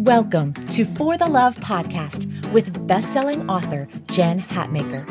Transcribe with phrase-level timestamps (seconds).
[0.00, 5.06] Welcome to For the Love podcast with best-selling author Jen Hatmaker.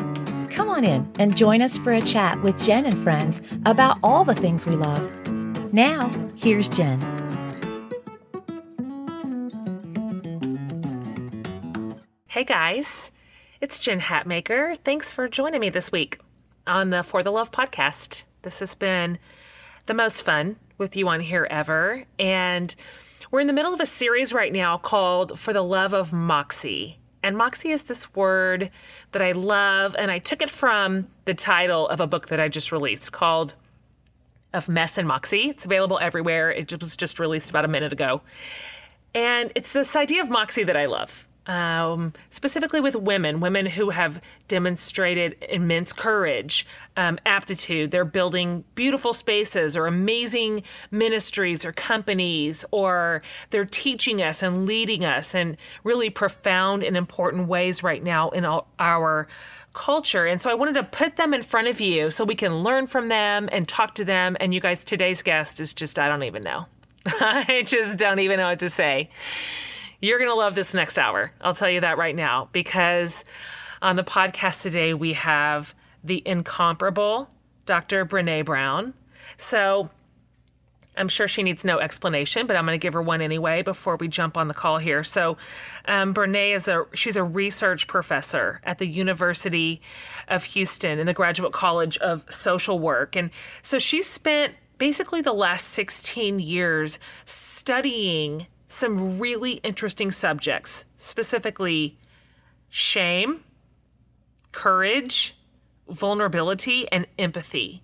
[0.50, 4.26] Come on in and join us for a chat with Jen and friends about all
[4.26, 5.72] the things we love.
[5.72, 7.00] Now, here's Jen.
[12.26, 13.12] Hey guys,
[13.62, 14.76] it's Jen Hatmaker.
[14.84, 16.20] Thanks for joining me this week
[16.66, 18.24] on the For the Love podcast.
[18.42, 19.20] This has been
[19.86, 22.06] the most fun with you on here ever.
[22.18, 22.74] And
[23.32, 26.98] we're in the middle of a series right now called For the Love of Moxie.
[27.22, 28.72] And moxie is this word
[29.12, 32.48] that I love, and I took it from the title of a book that I
[32.48, 33.56] just released called
[34.52, 35.50] Of Mess and Moxie.
[35.50, 36.52] It's available everywhere.
[36.52, 38.22] It was just released about a minute ago.
[39.14, 43.90] And it's this idea of moxie that I love um, specifically with women, women who
[43.90, 47.92] have demonstrated immense courage, um, aptitude.
[47.92, 55.04] They're building beautiful spaces or amazing ministries or companies, or they're teaching us and leading
[55.04, 58.46] us in really profound and important ways right now in
[58.80, 59.28] our
[59.74, 60.26] culture.
[60.26, 62.86] And so I wanted to put them in front of you so we can learn
[62.86, 64.38] from them and talk to them.
[64.40, 66.66] And you guys, today's guest is just, I don't even know.
[67.06, 69.10] I just don't even know what to say.
[70.02, 71.32] You're going to love this next hour.
[71.42, 73.26] I'll tell you that right now because
[73.82, 77.30] on the podcast today we have the incomparable
[77.66, 78.06] Dr.
[78.06, 78.94] Brene Brown.
[79.36, 79.90] So
[80.96, 83.98] I'm sure she needs no explanation, but I'm going to give her one anyway before
[83.98, 85.04] we jump on the call here.
[85.04, 85.38] So,
[85.86, 89.82] um, Brene is a she's a research professor at the University
[90.28, 93.30] of Houston in the Graduate College of Social Work, and
[93.62, 101.98] so she's spent basically the last 16 years studying some really interesting subjects, specifically
[102.70, 103.44] shame,
[104.52, 105.36] courage,
[105.90, 107.82] vulnerability, and empathy.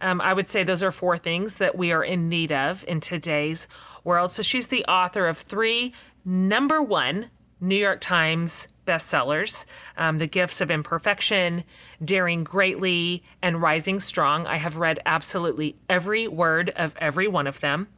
[0.00, 3.00] Um, I would say those are four things that we are in need of in
[3.00, 3.68] today's
[4.02, 4.32] world.
[4.32, 9.64] So she's the author of three number one New York Times bestsellers
[9.96, 11.64] um, The Gifts of Imperfection,
[12.04, 14.46] Daring Greatly, and Rising Strong.
[14.46, 17.88] I have read absolutely every word of every one of them.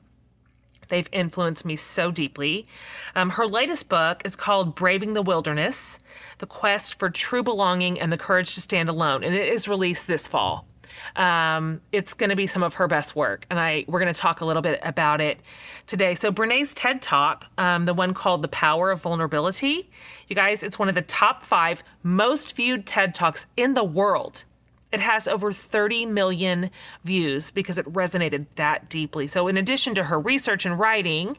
[0.88, 2.66] They've influenced me so deeply.
[3.14, 5.98] Um, her latest book is called Braving the Wilderness
[6.38, 10.06] The Quest for True Belonging and the Courage to Stand Alone, and it is released
[10.06, 10.66] this fall.
[11.14, 14.18] Um, it's going to be some of her best work, and I we're going to
[14.18, 15.40] talk a little bit about it
[15.86, 16.14] today.
[16.14, 19.90] So Brene's TED Talk, um, the one called "The Power of Vulnerability,"
[20.28, 24.44] you guys, it's one of the top five most viewed TED Talks in the world.
[24.92, 26.70] It has over 30 million
[27.02, 29.26] views because it resonated that deeply.
[29.26, 31.38] So, in addition to her research and writing,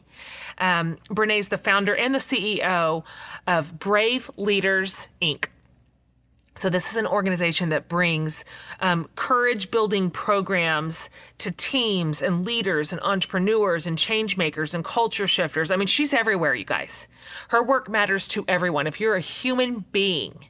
[0.58, 3.04] um, Brene's the founder and the CEO
[3.46, 5.46] of Brave Leaders Inc.
[6.56, 8.44] So, this is an organization that brings
[8.80, 15.26] um, courage building programs to teams and leaders and entrepreneurs and change makers and culture
[15.26, 15.70] shifters.
[15.70, 17.08] I mean, she's everywhere, you guys.
[17.48, 18.86] Her work matters to everyone.
[18.86, 20.48] If you're a human being,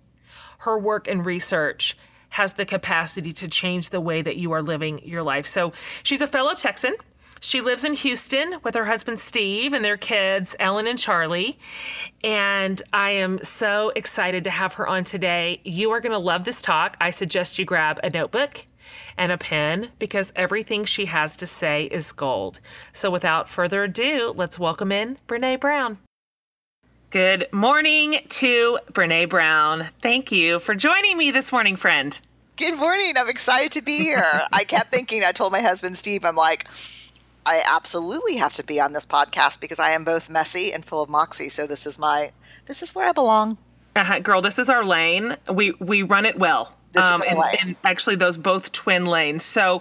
[0.60, 1.97] her work and research
[2.31, 5.47] has the capacity to change the way that you are living your life.
[5.47, 5.72] So
[6.03, 6.94] she's a fellow Texan.
[7.41, 11.59] She lives in Houston with her husband Steve and their kids, Ellen and Charlie.
[12.25, 15.61] And I am so excited to have her on today.
[15.65, 16.97] You are going to love this talk.
[17.00, 18.66] I suggest you grab a notebook
[19.16, 22.60] and a pen because everything she has to say is gold.
[22.93, 25.99] So without further ado, let's welcome in Brene Brown.
[27.10, 29.88] Good morning to Brene Brown.
[30.02, 32.20] Thank you for joining me this morning, friend.
[32.58, 33.16] Good morning.
[33.16, 34.30] I'm excited to be here.
[34.52, 36.68] I kept thinking, I told my husband, Steve, I'm like,
[37.47, 41.00] I absolutely have to be on this podcast because I am both messy and full
[41.00, 41.48] of moxie.
[41.48, 42.30] So this is my,
[42.66, 43.56] this is where I belong.
[43.97, 45.38] Uh-huh, girl, this is our lane.
[45.50, 46.76] We we run it well.
[46.92, 47.56] This um, is and, lane.
[47.62, 49.44] and actually, those both twin lanes.
[49.44, 49.80] So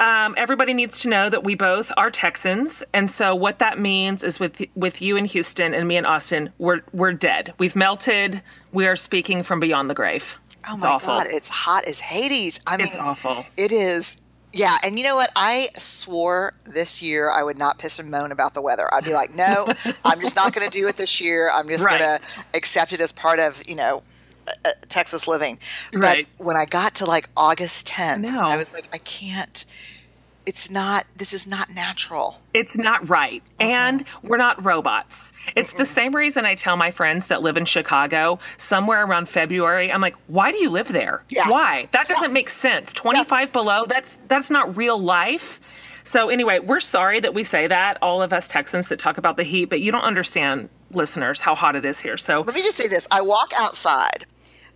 [0.00, 4.22] um, everybody needs to know that we both are Texans, and so what that means
[4.22, 7.52] is with with you in Houston and me in Austin, we're we're dead.
[7.58, 8.42] We've melted.
[8.72, 10.38] We are speaking from beyond the grave.
[10.68, 11.08] Oh my awful.
[11.08, 12.60] god, it's hot as Hades.
[12.66, 13.44] I mean, it's awful.
[13.56, 14.16] It is.
[14.52, 15.30] Yeah, and you know what?
[15.36, 18.92] I swore this year I would not piss and moan about the weather.
[18.94, 19.68] I'd be like, no,
[20.06, 21.50] I'm just not going to do it this year.
[21.52, 21.98] I'm just Right.
[21.98, 22.24] going to
[22.54, 24.02] accept it as part of, you know,
[24.64, 25.58] uh, Texas living.
[25.92, 26.26] Right.
[26.38, 28.40] But when I got to like August 10th, No.
[28.40, 29.64] I was like, I can't.
[30.46, 31.04] It's not.
[31.14, 32.40] This is not natural.
[32.54, 33.42] It's not right.
[33.60, 33.70] Uh-huh.
[33.70, 35.30] And we're not robots.
[35.54, 39.92] It's the same reason I tell my friends that live in Chicago somewhere around February,
[39.92, 41.22] I'm like, why do you live there?
[41.28, 41.50] Yeah.
[41.50, 41.88] Why?
[41.92, 42.94] That doesn't make sense.
[42.94, 45.60] 25 below, that's that's not real life.
[46.04, 49.36] So anyway, we're sorry that we say that, all of us Texans that talk about
[49.36, 52.16] the heat, but you don't understand listeners how hot it is here.
[52.16, 54.24] So Let me just say this: I walk outside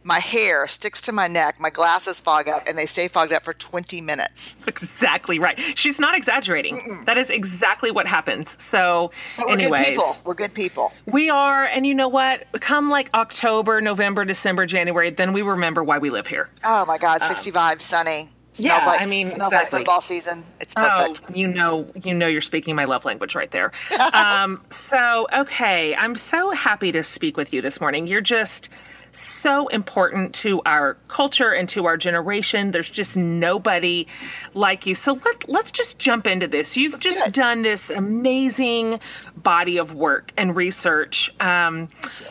[0.05, 3.45] my hair sticks to my neck, my glasses fog up, and they stay fogged up
[3.45, 4.55] for 20 minutes.
[4.55, 5.59] That's exactly right.
[5.77, 6.79] She's not exaggerating.
[6.79, 7.05] Mm-mm.
[7.07, 8.61] That is exactly what happens.
[8.63, 10.17] So, but we're anyways, good people.
[10.25, 10.93] We're good people.
[11.07, 12.47] We are, and you know what?
[12.61, 16.49] Come like October, November, December, January, then we remember why we live here.
[16.65, 18.31] Oh my God, 65, um, sunny.
[18.55, 19.79] Smells yeah, like, I mean, smells exactly.
[19.79, 20.45] like football season.
[20.61, 21.23] It's perfect.
[21.27, 23.73] Oh, you know, you know, you're speaking my love language right there.
[24.13, 28.07] um, so, okay, I'm so happy to speak with you this morning.
[28.07, 28.69] You're just
[29.43, 32.71] so important to our culture and to our generation.
[32.71, 34.07] There's just nobody
[34.55, 34.95] like you.
[34.95, 36.77] So let, let's just jump into this.
[36.77, 39.01] You've let's just do done this amazing
[39.37, 41.89] body of work and research um,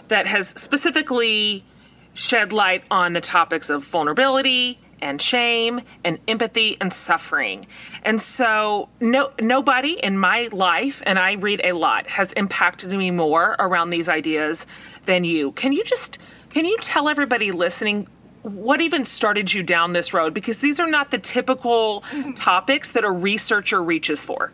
[0.08, 1.66] that has specifically
[2.14, 7.66] shed light on the topics of vulnerability and shame and empathy and suffering.
[8.04, 13.12] And so no nobody in my life and I read a lot has impacted me
[13.12, 14.68] more around these ideas
[15.06, 15.52] than you.
[15.54, 16.20] Can you just
[16.52, 18.08] can you tell everybody listening
[18.44, 20.34] what even started you down this road?
[20.34, 22.04] Because these are not the typical
[22.36, 24.52] topics that a researcher reaches for.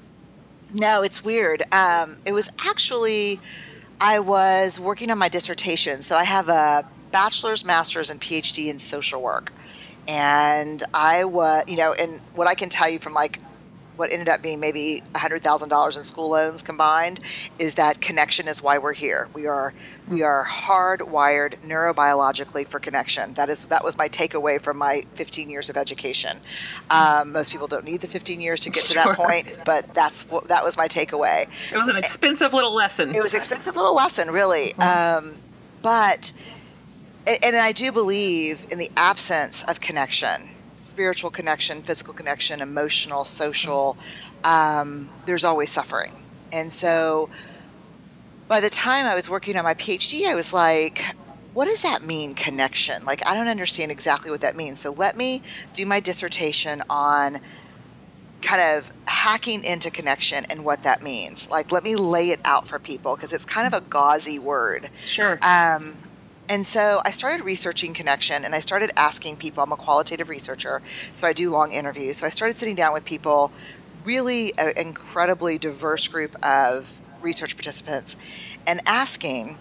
[0.73, 1.63] No, it's weird.
[1.71, 3.39] Um, it was actually,
[4.01, 6.01] I was working on my dissertation.
[6.01, 9.53] So I have a bachelor's, master's, and PhD in social work.
[10.07, 13.39] And I was, you know, and what I can tell you from like
[13.95, 17.19] what ended up being maybe $100,000 in school loans combined
[17.57, 19.27] is that connection is why we're here.
[19.33, 19.73] We are
[20.07, 23.33] we are hardwired neurobiologically for connection.
[23.33, 26.39] That is that was my takeaway from my 15 years of education.
[26.89, 29.03] Um, most people don't need the 15 years to get to sure.
[29.03, 31.47] that point, but that's what that was my takeaway.
[31.71, 33.13] It was an expensive little lesson.
[33.13, 34.73] It was an expensive little lesson, really.
[34.77, 35.27] Mm-hmm.
[35.27, 35.35] Um,
[35.81, 36.31] but
[37.25, 40.49] and I do believe in the absence of connection
[40.97, 43.95] spiritual connection, physical connection, emotional, social,
[44.43, 46.11] um, there's always suffering.
[46.51, 47.29] And so
[48.47, 51.03] by the time I was working on my PhD, I was like,
[51.53, 53.03] what does that mean, connection?
[53.05, 54.79] Like, I don't understand exactly what that means.
[54.79, 55.41] So let me
[55.73, 57.39] do my dissertation on
[58.41, 61.49] kind of hacking into connection and what that means.
[61.49, 64.89] Like, let me lay it out for people because it's kind of a gauzy word.
[65.03, 65.39] Sure.
[65.41, 65.97] Um,
[66.47, 69.63] and so I started researching connection and I started asking people.
[69.63, 70.81] I'm a qualitative researcher,
[71.15, 72.17] so I do long interviews.
[72.17, 73.51] So I started sitting down with people,
[74.05, 78.17] really an incredibly diverse group of research participants,
[78.65, 79.57] and asking,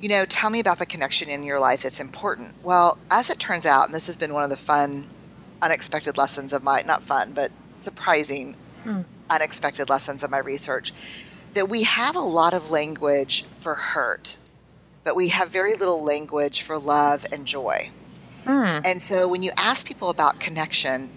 [0.00, 2.52] you know, tell me about the connection in your life that's important.
[2.62, 5.08] Well, as it turns out, and this has been one of the fun,
[5.62, 9.02] unexpected lessons of my, not fun, but surprising, hmm.
[9.30, 10.92] unexpected lessons of my research,
[11.54, 14.36] that we have a lot of language for hurt
[15.06, 17.88] but we have very little language for love and joy.
[18.44, 18.84] Mm.
[18.84, 21.10] And so when you ask people about connection,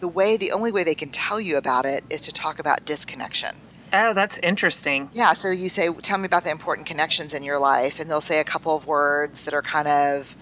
[0.00, 2.86] the way the only way they can tell you about it is to talk about
[2.86, 3.54] disconnection.
[3.94, 5.08] Oh, that's interesting.
[5.12, 8.20] Yeah, so you say tell me about the important connections in your life and they'll
[8.20, 10.36] say a couple of words that are kind of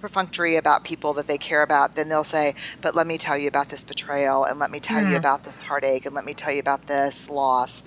[0.00, 3.48] perfunctory about people that they care about, then they'll say, But let me tell you
[3.48, 5.04] about this betrayal, and let me tell mm.
[5.04, 5.16] you hmm.
[5.16, 7.84] about this heartache, and let me tell you about this loss.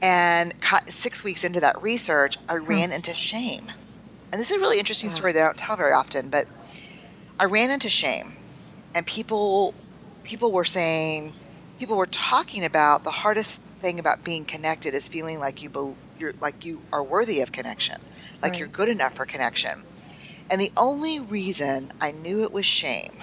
[0.00, 0.54] And
[0.86, 2.64] six weeks into that research, I hmm.
[2.64, 3.70] ran into shame.
[4.32, 6.48] And this is a really interesting story that I don't tell very often, but
[7.38, 8.36] I ran into shame.
[8.94, 9.74] And people
[10.24, 11.32] people were saying,
[11.78, 15.94] people were talking about the hardest thing about being connected is feeling like you be,
[16.18, 18.00] you're like you are worthy of connection,
[18.40, 18.58] like right.
[18.58, 19.84] you're good enough for connection.
[20.48, 23.22] And the only reason I knew it was shame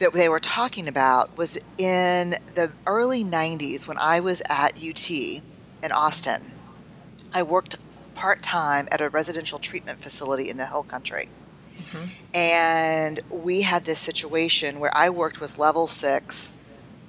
[0.00, 5.10] that they were talking about was in the early 90s when I was at UT
[5.10, 6.52] in Austin.
[7.32, 7.76] I worked
[8.14, 11.28] part time at a residential treatment facility in the Hill Country.
[11.78, 12.04] Mm-hmm.
[12.34, 16.52] And we had this situation where I worked with level six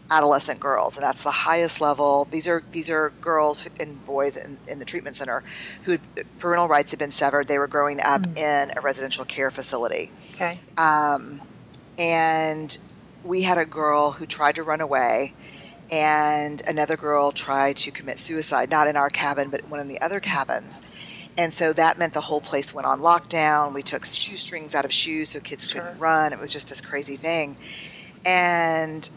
[0.09, 2.27] adolescent girls, and that's the highest level.
[2.31, 5.43] These are these are girls and boys in, in the treatment center
[5.83, 5.97] who
[6.39, 7.47] parental rights had been severed.
[7.47, 8.37] They were growing up mm-hmm.
[8.37, 10.11] in a residential care facility.
[10.35, 10.59] Okay.
[10.77, 11.41] Um,
[11.97, 12.77] and
[13.23, 15.33] we had a girl who tried to run away
[15.91, 19.99] and another girl tried to commit suicide not in our cabin but one of the
[20.01, 20.81] other cabins
[21.37, 24.91] and so that meant the whole place went on lockdown we took shoestrings out of
[24.91, 25.81] shoes so kids sure.
[25.81, 27.55] couldn't run it was just this crazy thing
[28.25, 29.09] and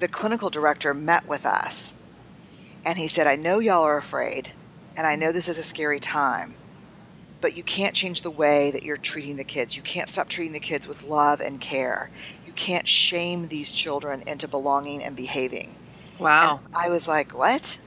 [0.00, 1.94] the clinical director met with us
[2.84, 4.50] and he said i know y'all are afraid
[4.96, 6.54] and i know this is a scary time
[7.44, 9.76] but you can't change the way that you're treating the kids.
[9.76, 12.08] You can't stop treating the kids with love and care.
[12.46, 15.74] You can't shame these children into belonging and behaving.
[16.18, 16.60] Wow.
[16.64, 17.78] And I was like, what?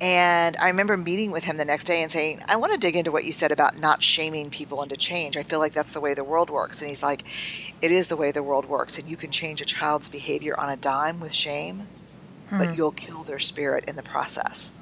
[0.00, 2.94] And I remember meeting with him the next day and saying, I want to dig
[2.94, 5.36] into what you said about not shaming people into change.
[5.36, 6.80] I feel like that's the way the world works.
[6.80, 7.24] And he's like,
[7.84, 8.98] it is the way the world works.
[8.98, 11.86] And you can change a child's behavior on a dime with shame,
[12.48, 12.58] hmm.
[12.58, 14.72] but you'll kill their spirit in the process.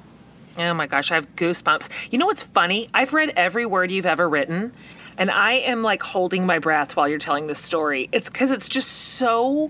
[0.57, 1.89] Oh my gosh, I have goosebumps.
[2.11, 2.87] You know what's funny?
[2.93, 4.71] I've read every word you've ever written.
[5.17, 8.07] And I am like holding my breath while you're telling this story.
[8.13, 9.69] It's because it's just so.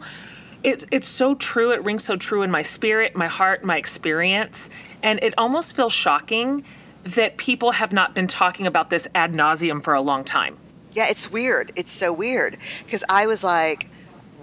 [0.62, 1.72] It, it's so true.
[1.72, 4.70] It rings so true in my spirit, my heart, my experience.
[5.02, 6.64] And it almost feels shocking
[7.04, 10.58] that people have not been talking about this ad nauseum for a long time.
[10.94, 11.72] Yeah, it's weird.
[11.76, 13.88] It's so weird because I was like,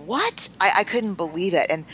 [0.05, 1.85] "What?" I, I couldn't believe it, and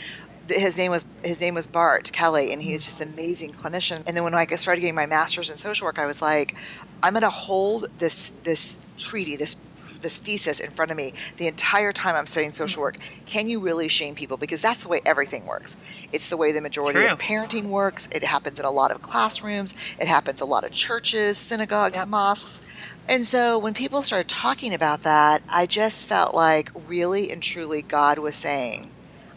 [0.47, 3.51] th- his name was his name was Bart Kelly, and he was just an amazing
[3.51, 4.03] clinician.
[4.07, 6.55] And then when I started getting my master's in social work, I was like,
[7.03, 9.55] "I'm going to hold this this treaty, this
[10.01, 12.97] this thesis in front of me the entire time I'm studying social work.
[13.25, 14.37] Can you really shame people?
[14.37, 15.75] Because that's the way everything works.
[16.13, 17.09] It's the way the majority True.
[17.09, 18.07] of parenting works.
[18.13, 19.73] It happens in a lot of classrooms.
[19.99, 22.07] It happens a lot of churches, synagogues, Yep.
[22.09, 22.61] mosques.
[23.09, 27.81] And so when people started talking about that, I just felt like really and truly
[27.81, 28.91] God was saying,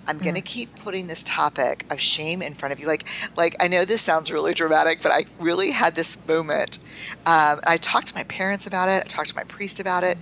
[0.06, 2.88] I'm going to keep putting this topic of shame in front of you.
[2.88, 3.04] Like,
[3.36, 6.78] like I know this sounds really dramatic, but I really had this moment.
[7.26, 9.04] Um, I talked to my parents about it.
[9.04, 10.18] I talked to my priest about it.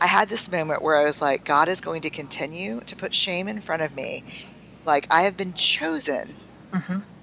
[0.00, 3.14] I had this moment where I was like, God is going to continue to put
[3.14, 4.24] shame in front of me.
[4.86, 6.34] Like I have been chosen
[6.98, 7.15] to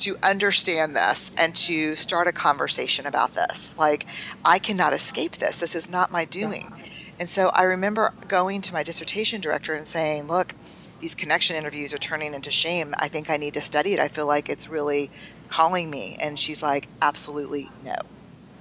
[0.00, 3.74] to understand this and to start a conversation about this.
[3.78, 4.06] Like
[4.44, 5.58] I cannot escape this.
[5.58, 6.72] This is not my doing.
[7.18, 10.54] And so I remember going to my dissertation director and saying, "Look,
[11.00, 12.94] these connection interviews are turning into shame.
[12.98, 14.00] I think I need to study it.
[14.00, 15.10] I feel like it's really
[15.48, 17.96] calling me." And she's like, "Absolutely no."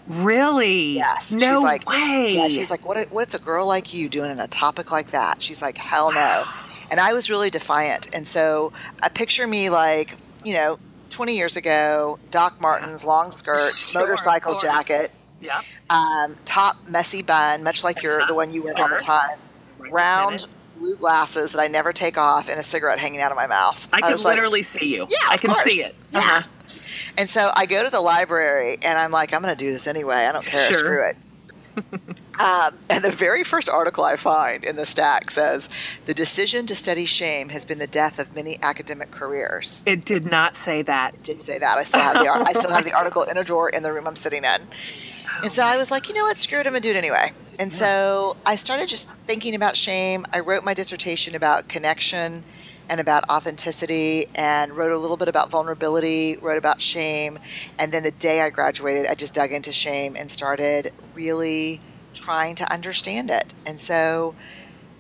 [0.08, 0.92] Really?
[0.94, 1.32] Yes.
[1.32, 2.34] No she's like, way.
[2.36, 5.42] Yeah, she's like, what, what's a girl like you doing in a topic like that?
[5.42, 6.46] She's like, hell no.
[6.92, 8.14] And I was really defiant.
[8.14, 8.72] And so
[9.02, 10.78] I picture me like, you know,
[11.14, 15.64] 20 years ago, Doc Martens, long skirt, Sure, motorcycle jacket, Yep.
[15.90, 19.38] um, top messy bun, much like your the one you wear all the time,
[19.78, 20.46] round
[20.78, 23.88] blue glasses that I never take off, and a cigarette hanging out of my mouth.
[23.94, 25.06] I can was like, literally see you.
[25.10, 25.96] Yeah, I can see it.
[26.12, 26.20] Yeah.
[26.20, 26.42] Uh-huh.
[27.18, 29.86] And so I go to the library and I'm like, I'm going to do this
[29.86, 30.16] anyway.
[30.26, 30.68] I don't care.
[30.74, 30.80] Sure.
[30.80, 31.16] Screw it.
[32.40, 35.70] Um, and the very first article I find in the stack says
[36.06, 39.84] the decision to study shame has been the death of many academic careers.
[39.86, 41.16] It did not say that.
[41.16, 41.78] It did say that.
[41.78, 43.92] I still have the ar- I still have the article in a drawer in the
[43.92, 44.68] room I'm sitting in.
[45.42, 47.32] And so I was like, you know what, screw it, I'm gonna do it anyway.
[47.60, 50.26] And so I started just thinking about shame.
[50.34, 52.44] I wrote my dissertation about connection
[52.94, 57.40] and about authenticity and wrote a little bit about vulnerability, wrote about shame.
[57.80, 61.82] And then the day I graduated, I just dug into shame and started really
[62.14, 63.56] trying to understand it.
[63.66, 64.36] And so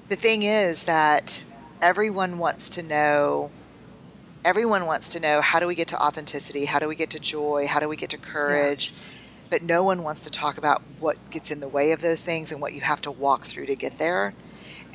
[0.10, 1.44] the thing is that
[1.84, 3.52] everyone wants to know
[4.44, 6.66] everyone wants to know how do we get to authenticity?
[6.66, 7.68] How do we get to joy?
[7.68, 8.92] How do we get to courage?
[9.52, 12.52] But no one wants to talk about what gets in the way of those things
[12.52, 14.34] and what you have to walk through to get there.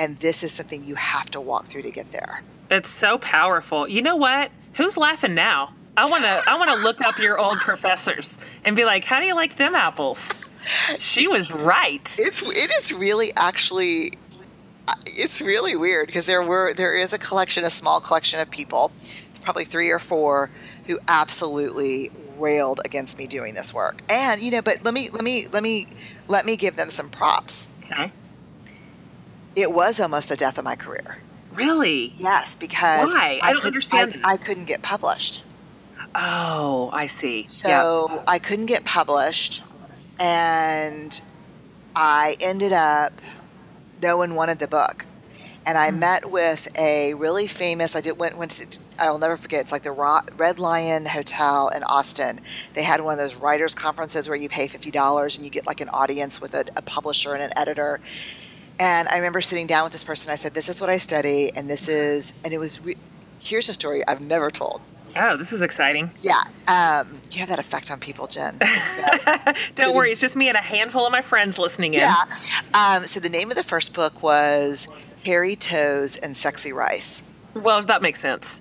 [0.01, 3.89] And this is something you have to walk through to get there It's so powerful.
[3.89, 4.51] You know what?
[4.75, 5.75] Who's laughing now?
[5.97, 9.19] I want to I want to look up your old professors and be like, "How
[9.19, 10.29] do you like them apples?"
[10.99, 12.15] She was right.
[12.19, 14.13] it's it is really actually
[15.07, 18.91] it's really weird because there were there is a collection a small collection of people
[19.43, 20.51] probably three or four
[20.87, 25.23] who absolutely railed against me doing this work and you know but let me let
[25.23, 25.87] me let me
[26.29, 28.11] let me give them some props Okay.
[29.57, 31.19] it was almost the death of my career
[31.59, 32.15] Really?
[32.17, 33.39] yes because Why?
[33.43, 34.33] I don't understand I.
[34.33, 35.43] I couldn't get published
[36.15, 37.47] Oh, I see.
[37.49, 39.63] so I couldn't get published,
[40.19, 41.21] and
[41.95, 43.13] I ended up.
[44.03, 45.05] No one wanted the book,
[45.67, 45.99] and I hmm.
[45.99, 47.95] met with a really famous.
[47.95, 48.53] I did went went.
[48.53, 49.61] To, I'll never forget.
[49.61, 52.41] It's like the Ro- Red Lion Hotel in Austin.
[52.75, 55.67] They had one of those writers conferences where you pay fifty dollars and you get
[55.67, 58.01] like an audience with a, a publisher and an editor.
[58.81, 60.31] And I remember sitting down with this person.
[60.31, 62.81] I said, "This is what I study, and this is." And it was.
[62.81, 62.97] Re-
[63.41, 64.81] Here's a story I've never told.
[65.17, 66.11] Oh, this is exciting.
[66.23, 68.61] Yeah, um, you have that effect on people, Jen.
[69.75, 72.01] Don't worry, it's just me and a handful of my friends listening in.
[72.01, 72.25] yeah.
[72.75, 74.87] Um, so the name of the first book was
[75.25, 77.23] Hairy Toes and Sexy Rice.
[77.55, 78.61] Well, that makes sense.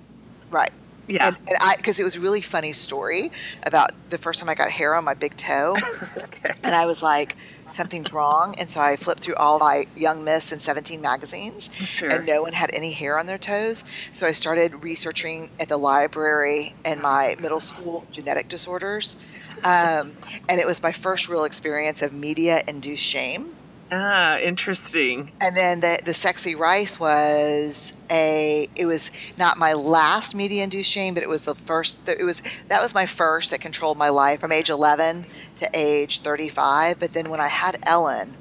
[0.49, 0.71] Right.
[1.07, 1.27] Yeah.
[1.27, 3.31] And, and I, because it was a really funny story
[3.63, 5.75] about the first time I got hair on my big toe,
[6.17, 6.53] okay.
[6.63, 7.35] and I was like,
[7.69, 8.55] something's wrong.
[8.59, 12.09] And so I flipped through all my Young Miss and 17 magazines, Sure.
[12.09, 13.83] and no one had any hair on their toes.
[14.13, 19.17] So I started researching at the library in my middle school genetic disorders.
[19.63, 20.13] Um,
[20.47, 23.55] and it was my first real experience of media induced shame.
[23.91, 25.31] Ah, interesting.
[25.39, 30.89] And then the the sexy rice was a it was not my last media induced
[30.91, 34.09] shame, but it was the first it was that was my first that controlled my
[34.09, 35.25] life from age 11
[35.57, 36.99] to age 35.
[36.99, 38.35] But then when I had Ellen,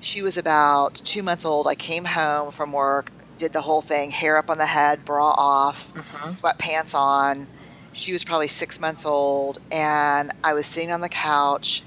[0.00, 1.68] she was about two months old.
[1.68, 5.30] I came home from work, did the whole thing, hair up on the head, bra
[5.30, 5.92] off,
[6.26, 7.46] sweatpants on.
[7.92, 11.82] She was probably six months old, and I was sitting on the couch,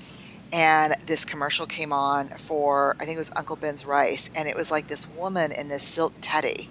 [0.52, 4.56] and this commercial came on for I think it was Uncle Ben's rice, and it
[4.56, 6.70] was like this woman in this silk teddy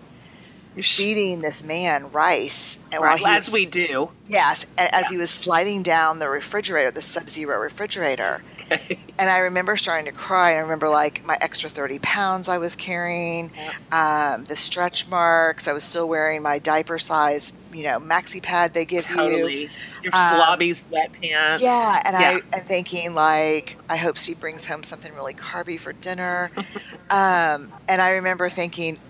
[0.82, 4.10] feeding this man rice, and right, as was, we do.
[4.26, 5.08] Yes, as yeah.
[5.10, 8.42] he was sliding down the refrigerator, the Sub-Zero refrigerator.
[8.70, 8.98] Okay.
[9.20, 10.52] And I remember starting to cry.
[10.52, 14.34] I remember like my extra 30 pounds I was carrying, yeah.
[14.36, 15.66] um, the stretch marks.
[15.66, 19.62] I was still wearing my diaper size, you know, maxi pad they give totally.
[19.62, 19.68] you.
[20.04, 21.58] Your um, slobby sweatpants.
[21.58, 22.38] Yeah, and yeah.
[22.52, 26.52] I am thinking like, I hope Steve brings home something really carby for dinner.
[27.10, 29.00] um, and I remember thinking,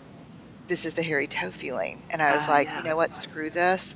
[0.69, 2.00] this is the hairy toe feeling.
[2.11, 2.79] And I was uh, like, yeah.
[2.79, 3.12] you know what?
[3.12, 3.95] Screw this.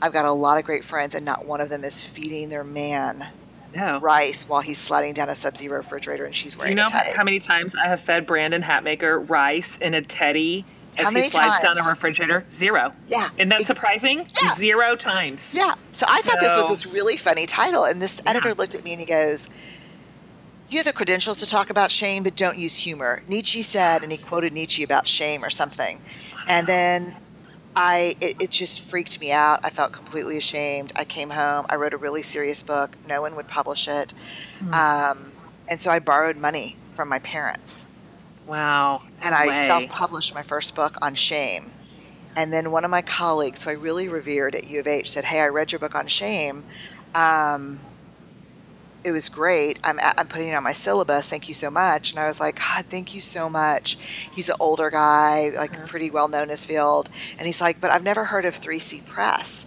[0.00, 2.64] I've got a lot of great friends, and not one of them is feeding their
[2.64, 3.26] man
[3.74, 3.98] no.
[4.00, 7.38] rice while he's sliding down a sub-zero refrigerator and she's wearing you know how many
[7.38, 10.64] times I have fed Brandon Hatmaker rice in a teddy
[10.96, 11.78] as how he slides times?
[11.78, 12.44] down a refrigerator?
[12.50, 12.92] Zero.
[13.08, 13.28] Yeah.
[13.36, 14.26] Isn't that surprising?
[14.42, 14.54] Yeah.
[14.56, 15.50] Zero times.
[15.52, 15.74] Yeah.
[15.92, 18.84] So I thought so, this was this really funny title, and this editor looked at
[18.84, 19.50] me and he goes,
[20.68, 23.22] you have the credentials to talk about shame, but don't use humor.
[23.28, 26.00] Nietzsche said, and he quoted Nietzsche about shame or something.
[26.46, 27.16] And then
[27.76, 29.60] I it, it, just freaked me out.
[29.62, 30.92] I felt completely ashamed.
[30.96, 31.66] I came home.
[31.68, 32.96] I wrote a really serious book.
[33.06, 34.12] No one would publish it,
[34.60, 34.74] mm.
[34.74, 35.32] um,
[35.68, 37.86] and so I borrowed money from my parents.
[38.46, 39.02] Wow!
[39.22, 41.70] And I self-published my first book on shame.
[42.36, 45.24] And then one of my colleagues, who I really revered at U of H, said,
[45.24, 46.64] "Hey, I read your book on shame.
[47.14, 47.80] Um,
[49.02, 49.78] it was great.
[49.84, 51.28] I'm, I'm putting it on my syllabus.
[51.28, 52.10] Thank you so much.
[52.10, 53.96] And I was like, God, thank you so much.
[54.34, 55.86] He's an older guy, like uh-huh.
[55.86, 57.10] pretty well known in his field.
[57.38, 59.66] And he's like, but I've never heard of 3C Press.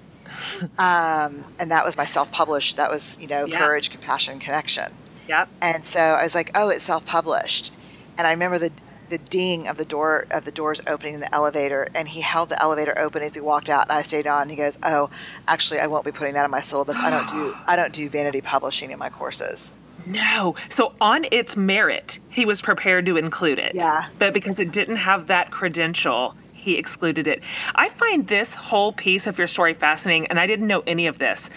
[0.78, 2.76] um, and that was my self published.
[2.76, 3.58] That was, you know, yeah.
[3.58, 4.92] Courage, Compassion, Connection.
[5.28, 5.48] Yep.
[5.62, 7.72] And so I was like, oh, it's self published.
[8.18, 8.72] And I remember the
[9.08, 12.48] the ding of the door of the doors opening in the elevator and he held
[12.48, 15.10] the elevator open as he walked out and I stayed on and he goes, "Oh,
[15.48, 16.96] actually I won't be putting that in my syllabus.
[16.98, 19.74] I don't do I don't do vanity publishing in my courses."
[20.06, 20.54] No.
[20.68, 23.74] So on its merit, he was prepared to include it.
[23.74, 24.04] Yeah.
[24.18, 27.42] But because it didn't have that credential, he excluded it.
[27.74, 31.18] I find this whole piece of your story fascinating and I didn't know any of
[31.18, 31.50] this.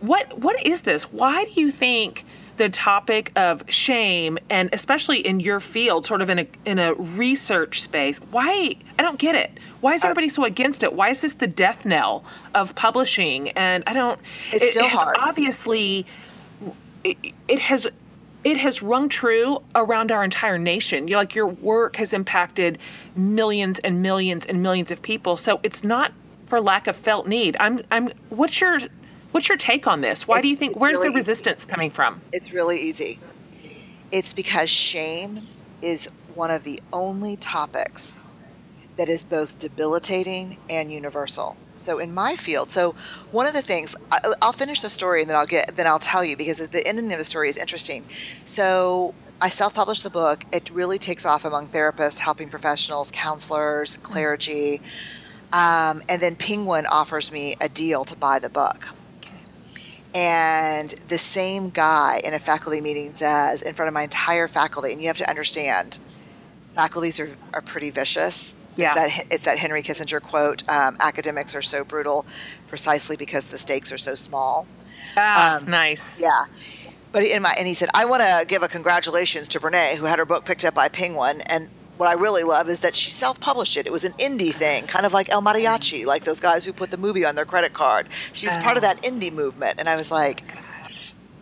[0.00, 1.04] What what is this?
[1.12, 2.24] Why do you think
[2.62, 6.94] the topic of shame and especially in your field sort of in a in a
[6.94, 11.08] research space why i don't get it why is uh, everybody so against it why
[11.08, 14.20] is this the death knell of publishing and i don't
[14.52, 16.06] it's it, still has hard obviously
[17.02, 17.16] it,
[17.48, 17.88] it has
[18.44, 21.06] it has rung true around our entire nation.
[21.06, 22.76] You like your work has impacted
[23.14, 25.36] millions and millions and millions of people.
[25.36, 26.12] So it's not
[26.46, 27.56] for lack of felt need.
[27.60, 28.80] I'm I'm what's your
[29.32, 30.28] What's your take on this?
[30.28, 31.70] Why it's, do you think, where's really the resistance easy.
[31.70, 32.20] coming from?
[32.32, 33.18] It's really easy.
[34.10, 35.48] It's because shame
[35.80, 38.18] is one of the only topics
[38.98, 41.56] that is both debilitating and universal.
[41.76, 42.94] So in my field, so
[43.30, 43.96] one of the things
[44.42, 47.10] I'll finish the story and then I'll get then I'll tell you because the ending
[47.10, 48.04] of the story is interesting.
[48.44, 50.44] So I self-published the book.
[50.52, 54.82] It really takes off among therapists, helping professionals, counselors, clergy,
[55.54, 58.86] um, and then Penguin offers me a deal to buy the book
[60.14, 64.92] and the same guy in a faculty meeting says in front of my entire faculty,
[64.92, 65.98] and you have to understand,
[66.74, 68.56] faculties are, are pretty vicious.
[68.76, 68.92] Yeah.
[68.92, 72.24] It's that, it's that Henry Kissinger quote um, academics are so brutal
[72.68, 74.66] precisely because the stakes are so small.
[75.16, 76.18] Ah, um, nice.
[76.18, 76.44] Yeah.
[77.12, 80.06] But in my and he said, I want to give a congratulations to Brene, who
[80.06, 83.10] had her book picked up by Penguin, and what I really love is that she
[83.10, 83.86] self-published it.
[83.86, 86.90] It was an indie thing, kind of like El Mariachi, like those guys who put
[86.90, 88.08] the movie on their credit card.
[88.32, 88.60] She's oh.
[88.60, 88.86] part of oh.
[88.86, 89.08] that oh.
[89.08, 90.62] indie movement, and I was like, oh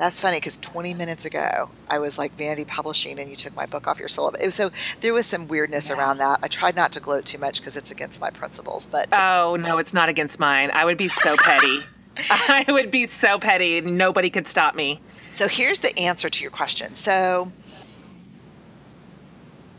[0.01, 3.67] that's funny because 20 minutes ago I was like Vanity Publishing, and you took my
[3.67, 4.43] book off your syllabus.
[4.43, 4.71] Was, so
[5.03, 5.97] there was some weirdness yeah.
[5.97, 6.41] around that.
[6.43, 9.77] I tried not to gloat too much because it's against my principles, but oh no,
[9.77, 10.71] it's not against mine.
[10.73, 11.81] I would be so petty.
[12.31, 13.83] I would be so petty.
[13.83, 15.01] Nobody could stop me.
[15.33, 16.95] So here's the answer to your question.
[16.95, 17.53] So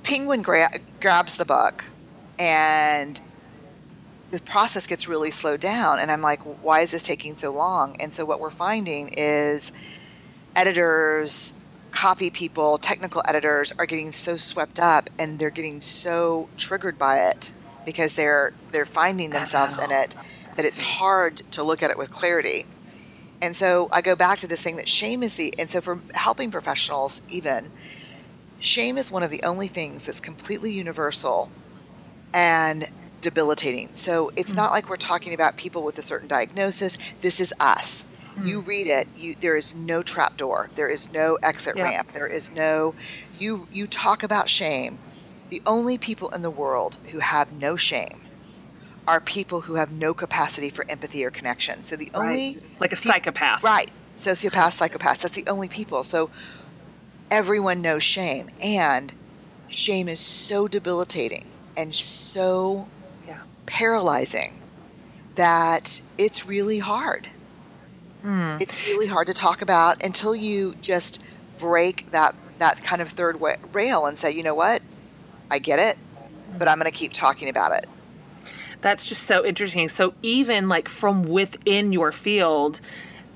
[0.03, 1.85] Penguin gra- grabs the book
[2.39, 3.19] and
[4.31, 5.99] the process gets really slowed down.
[5.99, 7.97] And I'm like, why is this taking so long?
[7.99, 9.71] And so what we're finding is
[10.55, 11.53] editors,
[11.91, 17.19] copy people, technical editors are getting so swept up and they're getting so triggered by
[17.29, 17.53] it
[17.85, 20.15] because they're they're finding themselves in it
[20.55, 22.65] that it's hard to look at it with clarity.
[23.41, 25.99] And so I go back to this thing that shame is the and so for
[26.13, 27.71] helping professionals even
[28.61, 31.51] Shame is one of the only things that's completely universal
[32.33, 32.87] and
[33.21, 33.89] debilitating.
[33.95, 34.57] So it's mm-hmm.
[34.57, 36.97] not like we're talking about people with a certain diagnosis.
[37.21, 38.05] This is us.
[38.35, 38.47] Mm-hmm.
[38.47, 40.69] You read it, you there is no trap door.
[40.75, 42.13] There is no exit ramp.
[42.13, 42.95] There is no
[43.39, 44.99] you you talk about shame.
[45.49, 48.21] The only people in the world who have no shame
[49.07, 51.83] are people who have no capacity for empathy or connection.
[51.83, 53.63] So the only like a psychopath.
[53.63, 53.91] Right.
[54.17, 55.21] Sociopath, psychopath.
[55.21, 56.03] That's the only people.
[56.03, 56.29] So
[57.31, 58.49] everyone knows shame.
[58.61, 59.11] And
[59.69, 61.45] shame is so debilitating
[61.77, 62.87] and so
[63.27, 63.39] Yeah.
[63.65, 64.59] paralyzing
[65.35, 67.29] that it's really hard.
[68.21, 68.57] Hmm.
[68.59, 71.23] It's really hard to talk about until you just
[71.57, 74.83] break that that kind of third wa- rail and say, you know what,
[75.49, 75.97] I get it,
[76.59, 77.87] but I'm going to keep talking about it.
[78.81, 79.89] That's just so interesting.
[79.89, 82.79] So even like from within your field,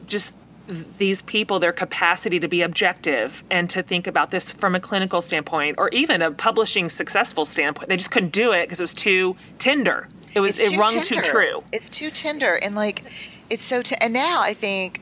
[0.05, 0.35] just
[0.67, 5.21] these people, their capacity to be objective and to think about this from a clinical
[5.21, 8.93] standpoint or even a publishing successful standpoint, they just couldn't do it because it was
[8.93, 10.07] too tender.
[10.33, 11.63] It was It's it rung too true.
[11.71, 13.03] It's too tender, and like,
[13.49, 13.81] it's so.
[13.81, 15.01] T- and now I think,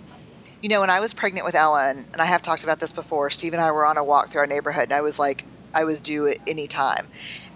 [0.62, 3.30] you know, when I was pregnant with Ellen, and I have talked about this before.
[3.32, 5.86] Steve and I were on a walk through our neighborhood, and I was like, I
[5.86, 7.08] was due at any time,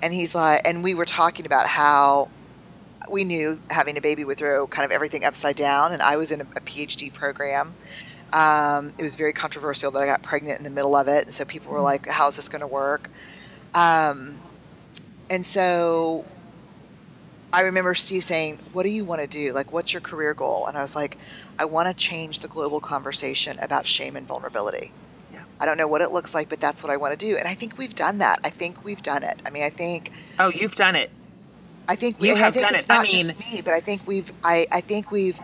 [0.02, 2.30] and he's like, and we were talking about how
[3.10, 6.32] we knew having a baby would throw kind of everything upside down, and I was
[6.32, 7.74] in a, a PhD program.
[8.34, 11.34] Um, it was very controversial that I got pregnant in the middle of it, and
[11.34, 13.10] so people were like, "How is this going to work?"
[13.74, 14.40] Um,
[15.30, 16.26] and so
[17.52, 19.54] I remember Steve saying, What do you want to do?
[19.54, 20.68] Like, what's your career goal?
[20.68, 21.18] And I was like,
[21.58, 24.92] I want to change the global conversation about shame and vulnerability.
[25.32, 25.40] Yeah.
[25.60, 27.38] I don't know what it looks like, but that's what I want to do.
[27.38, 28.42] And I think we've done that.
[28.44, 29.42] I think we've done it.
[29.46, 31.10] I mean, I think, Oh, you've done it.
[31.88, 32.92] I think, we, You and I have think done it's it.
[32.92, 35.40] I not just mean- me, but I think we've, I, I think we've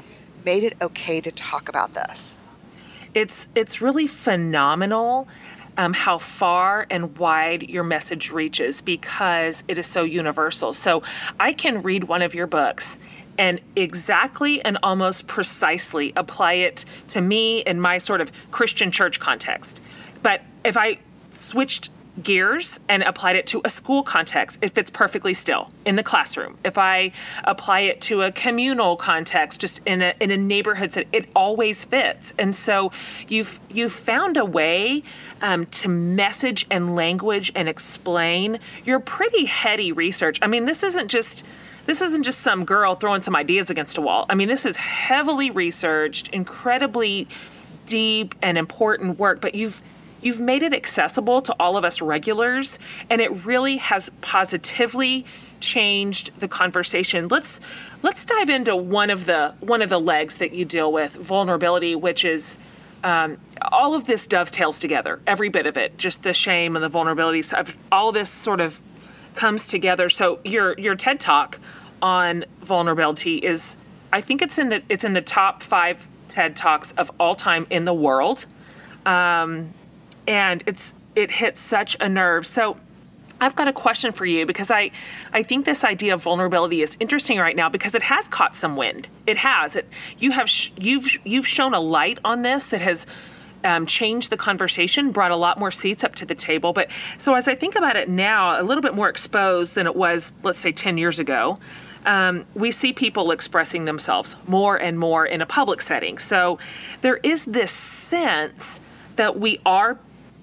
[0.46, 2.38] made it okay to talk about this.
[3.14, 5.28] it's it's really phenomenal
[5.78, 10.74] um, how far and wide your message reaches because it is so universal.
[10.74, 11.02] So
[11.40, 13.00] I can read one of your books
[13.40, 19.20] and exactly and almost precisely apply it to me in my sort of Christian church
[19.20, 19.80] context.
[20.22, 20.98] But if I
[21.32, 21.90] switched
[22.22, 26.58] gears and applied it to a school context, it fits perfectly still in the classroom.
[26.64, 27.12] If I
[27.44, 32.34] apply it to a communal context, just in a in a neighborhood it always fits.
[32.38, 32.92] And so
[33.28, 35.04] you've you've found a way
[35.42, 40.40] um, to message and language and explain your pretty heady research.
[40.42, 41.46] I mean, this isn't just
[41.86, 44.26] this isn't just some girl throwing some ideas against a wall.
[44.30, 47.28] I mean, this is heavily researched, incredibly
[47.86, 49.82] deep and important work, but you've
[50.26, 55.26] you've made it accessible to all of us regulars and it really has positively
[55.60, 57.28] changed the conversation.
[57.30, 57.60] Let's
[58.02, 61.96] let's dive into one of the one of the legs that you deal with, vulnerability,
[61.96, 62.58] which is
[63.04, 63.38] um,
[63.72, 67.42] all of this dovetails together, every bit of it, just the shame and the vulnerability
[67.42, 67.76] stuff.
[67.92, 68.82] All this sort of
[69.36, 70.10] comes together.
[70.10, 71.60] So your your TED talk
[72.02, 73.78] on vulnerability is,
[74.12, 77.68] I think it's in the it's in the top five TED talks of all time
[77.70, 78.46] in the world,
[79.06, 79.74] um,
[80.28, 82.46] and it's it hits such a nerve.
[82.48, 82.78] So.
[83.42, 84.92] I've got a question for you because I,
[85.34, 88.78] I think this idea of vulnerability is interesting right now because it has caught some
[88.78, 89.10] wind.
[89.28, 89.76] It has.
[89.76, 89.86] It
[90.18, 93.06] you have sh- you've you've shown a light on this that has
[93.64, 96.74] um, changed the conversation, brought a lot more seats up to the table.
[96.74, 99.96] But so as I think about it now, a little bit more exposed than it
[99.96, 101.60] was, let's say, 10 years ago.
[102.06, 106.18] Um, we see people expressing themselves more and more in a public setting.
[106.18, 106.60] So
[107.02, 108.82] there is this sense
[109.16, 109.98] that we are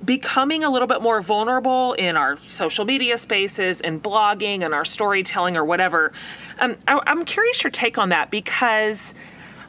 [0.04, 4.84] becoming a little bit more vulnerable in our social media spaces and blogging and our
[4.84, 6.12] storytelling or whatever.
[6.58, 9.14] Um, I, I'm curious your take on that because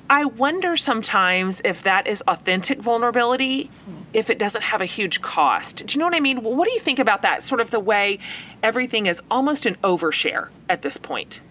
[0.09, 3.71] I wonder sometimes if that is authentic vulnerability,
[4.13, 5.85] if it doesn't have a huge cost.
[5.85, 6.43] Do you know what I mean?
[6.43, 7.43] What do you think about that?
[7.43, 8.19] Sort of the way
[8.61, 11.41] everything is almost an overshare at this point.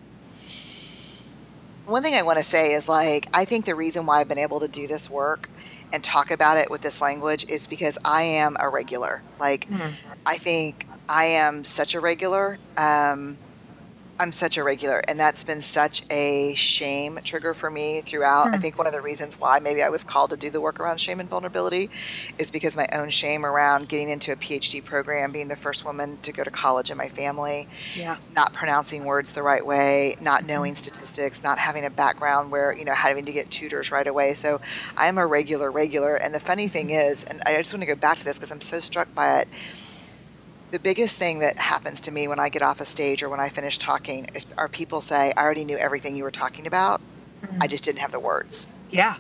[1.87, 4.39] One thing I want to say is like, I think the reason why I've been
[4.39, 5.49] able to do this work
[5.93, 9.25] and talk about it with this language is because I am a regular.
[9.39, 9.69] Like,
[10.27, 12.59] I think I am such a regular.
[12.77, 13.39] Um,
[14.21, 18.49] I'm such a regular, and that's been such a shame trigger for me throughout.
[18.49, 18.61] I hmm.
[18.61, 20.99] think one of the reasons why maybe I was called to do the work around
[20.99, 21.89] shame and vulnerability
[22.37, 26.19] is because my own shame around getting into a PhD program, being the first woman
[26.19, 28.19] to go to college in my family, Yeah.
[28.37, 30.49] not pronouncing words the right way, not mm-hmm.
[30.49, 34.35] knowing statistics, not having a background where, you know, having to get tutors right away.
[34.35, 34.61] So
[34.99, 36.17] I'm a regular, regular.
[36.17, 37.09] And the funny thing mm-hmm.
[37.09, 39.41] is, and I just want to go back to this because I'm so struck by
[39.41, 39.49] it.
[40.71, 43.41] The biggest thing that happens to me when I get off a stage or when
[43.41, 47.01] I finish talking is, are people say, I already knew everything you were talking about.
[47.43, 47.67] I mm-hmm.
[47.67, 48.69] just didn't have the words.
[48.91, 49.17] Yeah.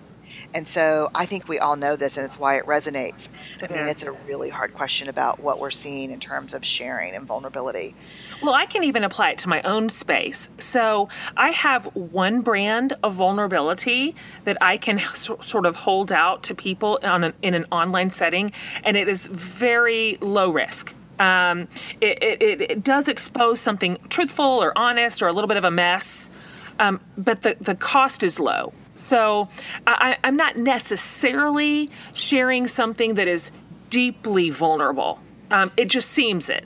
[0.55, 3.29] And so I think we all know this, and it's why it resonates.
[3.61, 3.91] It I mean, is.
[3.91, 7.95] it's a really hard question about what we're seeing in terms of sharing and vulnerability.
[8.43, 10.49] Well, I can even apply it to my own space.
[10.59, 16.55] So I have one brand of vulnerability that I can sort of hold out to
[16.55, 18.51] people on an, in an online setting,
[18.83, 20.95] and it is very low risk.
[21.21, 21.69] Um,
[22.01, 25.71] it, it, it, does expose something truthful or honest or a little bit of a
[25.71, 26.31] mess,
[26.79, 28.73] um, but the, the cost is low.
[28.95, 29.51] So
[29.87, 33.53] I, I'm not necessarily sharing something that is
[33.91, 35.21] deeply vulnerable.
[35.51, 36.65] Um, it just seems it.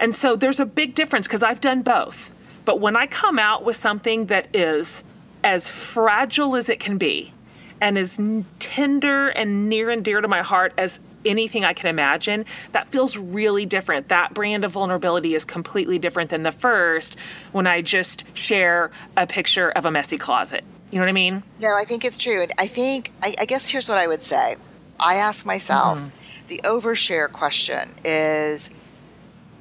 [0.00, 2.34] And so there's a big difference because I've done both.
[2.64, 5.04] But when I come out with something that is
[5.44, 7.32] as fragile as it can be
[7.80, 8.18] and as
[8.58, 13.16] tender and near and dear to my heart as anything I can imagine, that feels
[13.16, 14.08] really different.
[14.08, 17.16] That brand of vulnerability is completely different than the first
[17.52, 20.64] when I just share a picture of a messy closet.
[20.90, 21.42] You know what I mean?
[21.60, 22.42] No, I think it's true.
[22.42, 24.56] And I think, I, I guess here's what I would say
[25.00, 26.08] I ask myself mm-hmm.
[26.48, 28.70] the overshare question is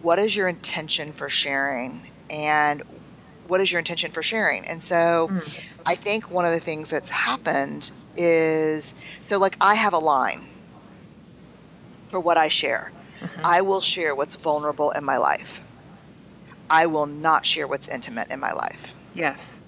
[0.03, 2.01] what is your intention for sharing?
[2.29, 2.83] And
[3.47, 4.67] what is your intention for sharing?
[4.67, 5.63] And so mm.
[5.85, 10.47] I think one of the things that's happened is so, like, I have a line
[12.13, 12.91] for what I share.
[13.21, 13.41] Mm-hmm.
[13.43, 15.63] I will share what's vulnerable in my life.
[16.69, 18.93] I will not share what's intimate in my life.
[19.15, 19.59] Yes.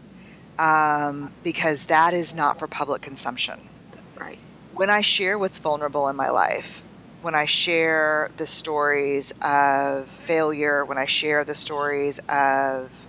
[0.59, 3.67] Um, because that is not for public consumption.
[4.15, 4.37] Right.
[4.75, 6.83] When I share what's vulnerable in my life,
[7.23, 13.07] when I share the stories of failure, when I share the stories of,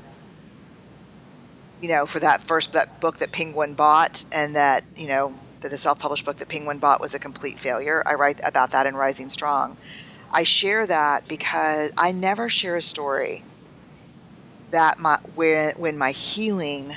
[1.82, 5.34] you know, for that first that book that Penguin bought, and that you know
[5.66, 8.00] that the self-published book that Penguin bought was a complete failure.
[8.06, 9.76] I write about that in Rising Strong.
[10.30, 13.42] I share that because I never share a story
[14.70, 16.94] that my when when my healing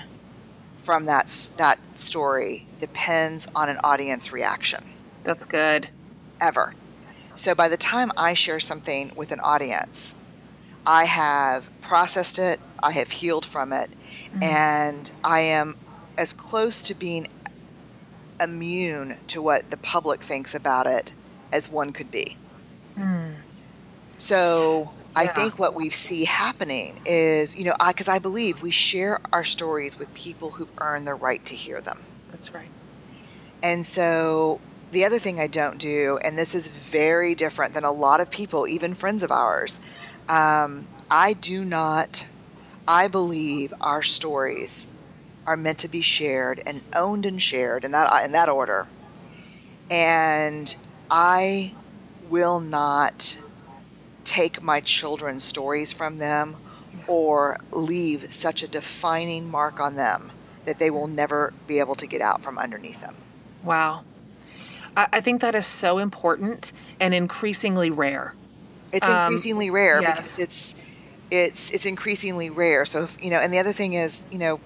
[0.84, 4.84] from that that story depends on an audience reaction.
[5.24, 5.90] That's good.
[6.40, 6.76] Ever.
[7.34, 10.16] So by the time I share something with an audience,
[10.86, 14.44] I have processed it, I have healed from it, mm-hmm.
[14.44, 15.76] and I am
[16.20, 17.28] as close to being
[18.40, 21.14] immune to what the public thinks about it
[21.52, 22.38] as one could be.
[22.98, 23.36] Mm.
[24.18, 28.72] So I think what we see happening is, you know, because I, I believe we
[28.72, 32.04] share our stories with people who've earned the right to hear them.
[32.30, 32.70] That's right.
[33.64, 37.92] And so the other thing I don't do, and this is very different than a
[37.92, 39.80] lot of people, even friends of ours,
[40.28, 42.26] um, I do not,
[42.88, 44.90] I believe our stories
[45.50, 48.88] are meant to be shared and owned and shared in that in that order.
[49.90, 50.76] And
[51.10, 51.74] I
[52.30, 53.36] will not
[54.26, 56.56] take my children's stories from them
[57.08, 60.32] or leave such a defining mark on them
[60.66, 63.16] that they will never be able to get out from underneath them.
[63.64, 64.04] Wow.
[64.96, 68.36] I think that is so important and increasingly rare.
[68.94, 70.12] It's um, increasingly um, rare yes.
[70.12, 70.76] because it's
[71.32, 72.86] it's it's increasingly rare.
[72.86, 74.60] So if, you know, and the other thing is, you know,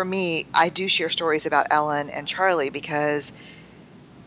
[0.00, 3.34] for me, I do share stories about Ellen and Charlie because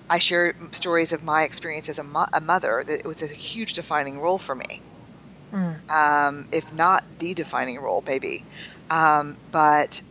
[0.07, 2.83] I share stories of my experience as a, mo- a mother.
[2.87, 4.81] It was a huge defining role for me,
[5.51, 5.89] mm.
[5.89, 8.45] um, if not the defining role, maybe.
[8.91, 10.03] Um, but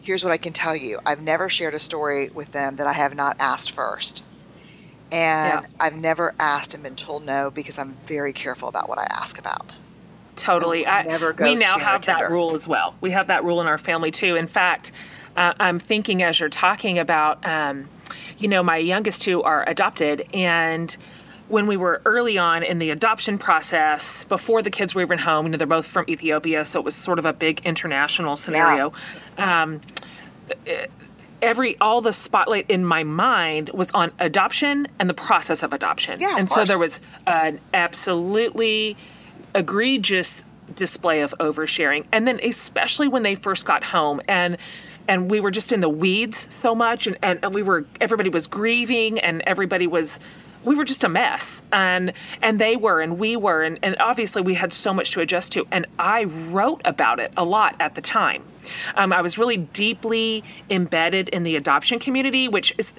[0.00, 2.94] here's what I can tell you: I've never shared a story with them that I
[2.94, 4.24] have not asked first.
[5.12, 5.68] And yeah.
[5.78, 9.38] I've never asked and been told no because I'm very careful about what I ask
[9.38, 9.74] about.
[10.36, 10.86] Totally.
[10.86, 11.04] I,
[11.40, 12.94] we now have that rule as well.
[13.00, 14.36] We have that rule in our family too.
[14.36, 14.92] In fact,
[15.36, 17.88] uh, I'm thinking as you're talking about, um,
[18.38, 20.96] you know, my youngest two are adopted, and
[21.48, 25.46] when we were early on in the adoption process, before the kids were even home,
[25.46, 28.92] you know, they're both from Ethiopia, so it was sort of a big international scenario.
[29.38, 29.62] Yeah.
[29.62, 29.80] Um,
[31.42, 36.18] every all the spotlight in my mind was on adoption and the process of adoption.
[36.18, 36.68] Yeah, of and course.
[36.68, 38.96] so there was an absolutely
[39.54, 42.06] egregious display of oversharing.
[42.12, 44.56] And then especially when they first got home and
[45.06, 48.46] and we were just in the weeds so much and, and, we were everybody was
[48.46, 50.18] grieving and everybody was
[50.64, 54.40] we were just a mess and and they were and we were and, and obviously
[54.40, 57.94] we had so much to adjust to and i wrote about it a lot at
[57.94, 58.42] the time
[58.94, 62.94] um, i was really deeply embedded in the adoption community which is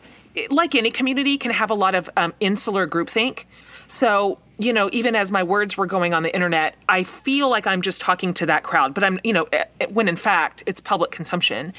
[0.52, 3.46] like any community can have a lot of um, insular groupthink
[3.88, 7.68] so you know even as my words were going on the internet i feel like
[7.68, 10.64] i'm just talking to that crowd but i'm you know eh, eh, when in fact
[10.66, 11.74] it's public consumption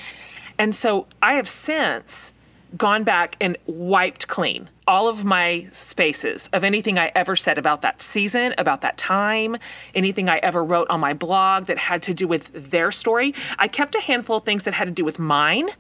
[0.59, 2.33] and so i have since
[2.77, 7.83] gone back and wiped clean all of my spaces of anything I ever said about
[7.83, 9.57] that season, about that time,
[9.95, 13.35] anything I ever wrote on my blog that had to do with their story.
[13.59, 15.71] I kept a handful of things that had to do with mine.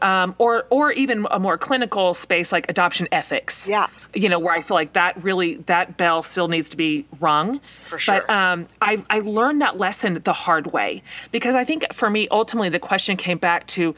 [0.00, 3.66] Um, or or even a more clinical space like adoption ethics.
[3.66, 7.04] Yeah, you know where I feel like that really that bell still needs to be
[7.20, 7.60] rung.
[7.88, 8.22] For sure.
[8.26, 12.28] But um, I I learned that lesson the hard way because I think for me
[12.30, 13.94] ultimately the question came back to,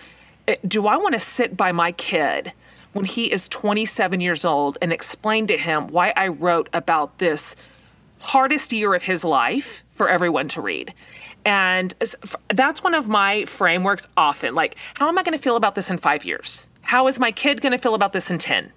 [0.49, 2.53] eh, do I want to sit by my kid?
[2.93, 7.55] when he is 27 years old and explain to him why I wrote about this
[8.21, 10.93] hardest year of his life for everyone to read.
[11.45, 11.95] And
[12.53, 14.55] that's one of my frameworks often.
[14.55, 16.67] Like, how am I going to feel about this in five years?
[16.83, 18.73] How is my kid going to feel about this in 10?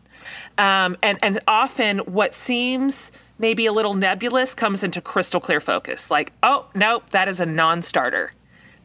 [0.57, 6.09] Um, and, and often what seems maybe a little nebulous comes into crystal clear focus.
[6.09, 8.33] Like, oh, nope, that is a non starter.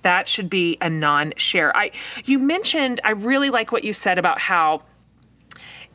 [0.03, 1.77] That should be a non share.
[1.77, 1.91] I
[2.25, 4.83] you mentioned I really like what you said about how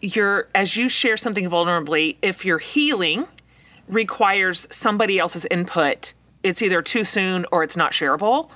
[0.01, 3.27] you're as you share something vulnerably, if you're healing
[3.87, 6.13] requires somebody else's input,
[6.43, 8.51] it's either too soon or it's not shareable.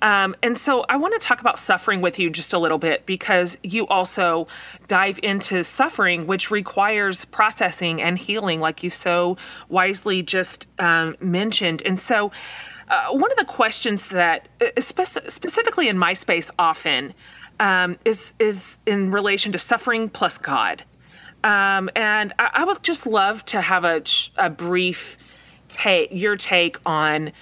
[0.00, 3.04] Um, and so I want to talk about suffering with you just a little bit
[3.04, 4.46] because you also
[4.86, 9.36] dive into suffering, which requires processing and healing, like you so
[9.68, 11.82] wisely just um, mentioned.
[11.84, 12.30] And so,
[12.88, 17.12] uh, one of the questions that, uh, spe- specifically in my space, often
[17.60, 20.84] um, is is in relation to suffering plus God.
[21.44, 24.02] Um, and I, I, would just love to have a,
[24.36, 25.16] a brief
[25.68, 27.32] take, your take on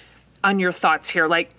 [0.44, 1.26] on your thoughts here.
[1.26, 1.50] Like,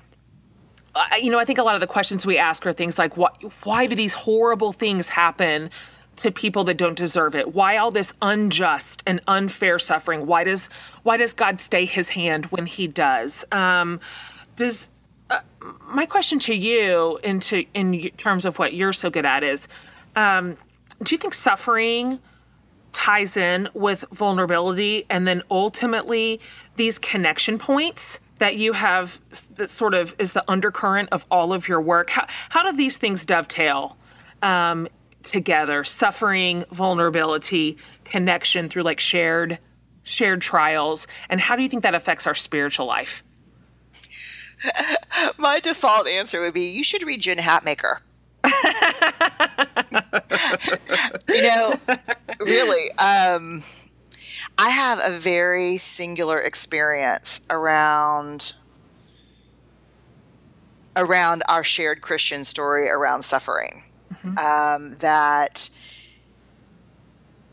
[1.21, 3.29] you know, I think a lot of the questions we ask are things like, why,
[3.63, 5.69] why do these horrible things happen
[6.17, 7.53] to people that don't deserve it?
[7.53, 10.25] Why all this unjust and unfair suffering?
[10.25, 10.69] Why does
[11.03, 13.45] why does God stay His hand when He does?
[13.51, 13.99] Um,
[14.55, 14.89] does
[15.29, 15.41] uh,
[15.87, 19.67] my question to you, into in terms of what you're so good at, is
[20.15, 20.57] um,
[21.03, 22.19] do you think suffering
[23.07, 26.39] ties in with vulnerability, and then ultimately
[26.75, 28.19] these connection points?
[28.39, 29.19] that you have
[29.55, 32.11] that sort of is the undercurrent of all of your work.
[32.11, 33.97] How, how do these things dovetail
[34.43, 34.87] um,
[35.23, 35.83] together?
[35.83, 39.57] Suffering, vulnerability, connection through like shared
[40.03, 43.23] shared trials, and how do you think that affects our spiritual life?
[45.37, 48.01] My default answer would be you should read Jen Hatmaker.
[51.29, 51.73] You know,
[52.39, 52.91] really.
[52.97, 53.63] Um,
[54.57, 58.53] I have a very singular experience around
[60.95, 64.37] around our shared Christian story around suffering mm-hmm.
[64.39, 65.69] um, that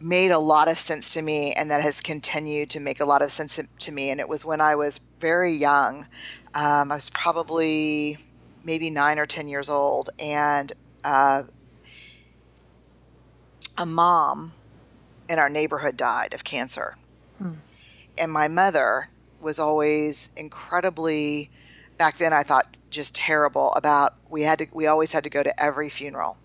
[0.01, 3.23] made a lot of sense to me and that has continued to make a lot
[3.23, 4.11] of sense to me.
[4.11, 6.07] And it was when I was very young.
[6.55, 8.19] Um, I was probably
[8.65, 10.11] maybe nine or 10 years old.
[10.19, 10.73] And
[11.05, 11.45] uh,
[13.77, 14.53] a mom
[15.29, 16.97] in our neighborhood died of cancer.
[17.39, 17.55] Hmm.
[18.17, 19.09] And my mother
[19.41, 21.51] was always incredibly
[21.99, 25.43] back then I thought just terrible about we had to we always had to go
[25.43, 26.39] to every funeral.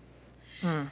[0.60, 0.84] Hmm.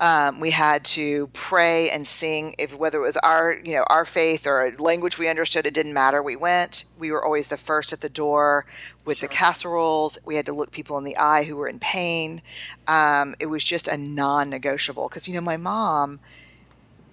[0.00, 2.54] Um, we had to pray and sing.
[2.58, 5.74] If whether it was our you know our faith or a language we understood it
[5.74, 6.22] didn't matter.
[6.22, 6.84] We went.
[6.98, 8.64] We were always the first at the door
[9.04, 9.28] with sure.
[9.28, 10.18] the casseroles.
[10.24, 12.42] We had to look people in the eye who were in pain.
[12.86, 16.20] Um, it was just a non-negotiable because you know my mom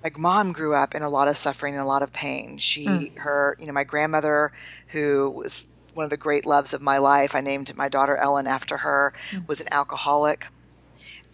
[0.04, 2.60] like mom grew up in a lot of suffering and a lot of pain.
[2.60, 3.18] She mm.
[3.18, 4.52] her you know my grandmother
[4.90, 8.48] who was one of the great loves of my life i named my daughter ellen
[8.48, 9.48] after her mm.
[9.48, 10.48] was an alcoholic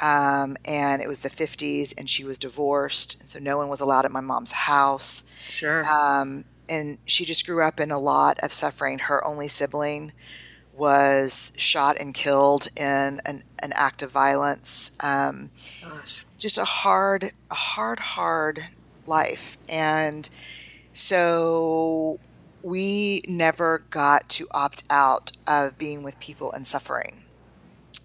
[0.02, 3.82] um, and it was the 50s, and she was divorced, and so no one was
[3.82, 5.24] allowed at my mom's house.
[5.48, 5.86] Sure.
[5.86, 8.98] Um, and she just grew up in a lot of suffering.
[8.98, 10.14] Her only sibling
[10.74, 14.92] was shot and killed in an, an act of violence.
[15.02, 16.26] Um, Gosh.
[16.38, 18.66] Just a hard, a hard, hard
[19.06, 19.58] life.
[19.70, 20.28] And
[20.94, 22.20] so
[22.64, 27.24] we never got to opt out of being with people in suffering.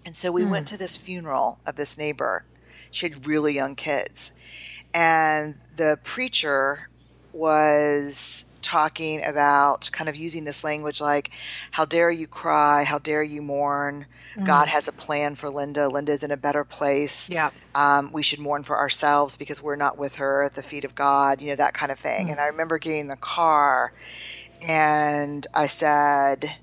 [0.07, 0.51] And so we mm.
[0.51, 2.45] went to this funeral of this neighbor.
[2.91, 4.31] She had really young kids.
[4.93, 6.87] And the preacher
[7.33, 11.31] was talking about kind of using this language like,
[11.71, 12.85] How dare you cry?
[12.85, 14.05] How dare you mourn?
[14.37, 14.45] Mm.
[14.45, 15.89] God has a plan for Linda.
[15.89, 17.29] Linda's in a better place.
[17.29, 17.49] Yeah.
[17.75, 20.95] Um, we should mourn for ourselves because we're not with her at the feet of
[20.95, 22.27] God, you know, that kind of thing.
[22.27, 22.31] Mm.
[22.31, 23.91] And I remember getting in the car
[24.61, 26.55] and I said,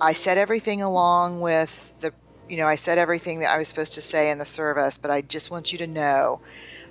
[0.00, 2.12] I said everything along with the,
[2.48, 5.10] you know, I said everything that I was supposed to say in the service, but
[5.10, 6.40] I just want you to know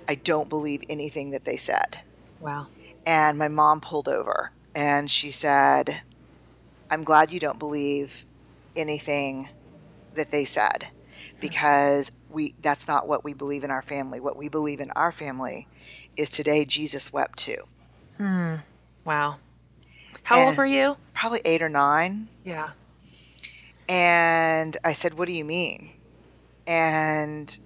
[0.08, 2.00] I don't believe anything that they said.
[2.40, 2.66] Wow.
[3.04, 6.02] And my mom pulled over and she said,
[6.90, 8.24] I'm glad you don't believe
[8.74, 9.48] anything
[10.14, 10.88] that they said
[11.40, 14.20] because we that's not what we believe in our family.
[14.20, 15.68] What we believe in our family
[16.16, 17.62] is today Jesus wept too.
[18.16, 18.56] Hmm.
[19.04, 19.36] Wow.
[20.24, 20.96] How and old were you?
[21.14, 22.28] Probably eight or nine.
[22.44, 22.70] Yeah.
[23.88, 25.90] And I said, What do you mean?
[26.66, 27.58] And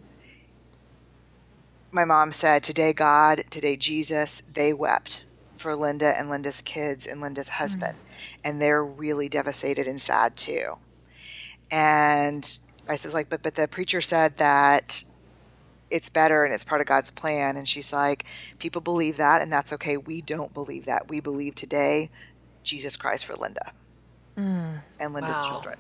[1.92, 5.24] my mom said, Today, God, today, Jesus, they wept
[5.56, 7.54] for Linda and Linda's kids and Linda's hmm.
[7.54, 7.96] husband.
[7.96, 8.40] Mm-hmm.
[8.44, 10.76] And they're really devastated and sad too.
[11.70, 12.58] And
[12.88, 15.04] I was like, but but the preacher said that
[15.90, 17.56] it's better and it's part of God's plan.
[17.56, 18.24] And she's like,
[18.58, 19.96] people believe that, and that's okay.
[19.96, 21.08] We don't believe that.
[21.08, 22.10] We believe today
[22.62, 23.72] Jesus Christ for Linda
[24.36, 25.48] mm, and Linda's wow.
[25.50, 25.78] children.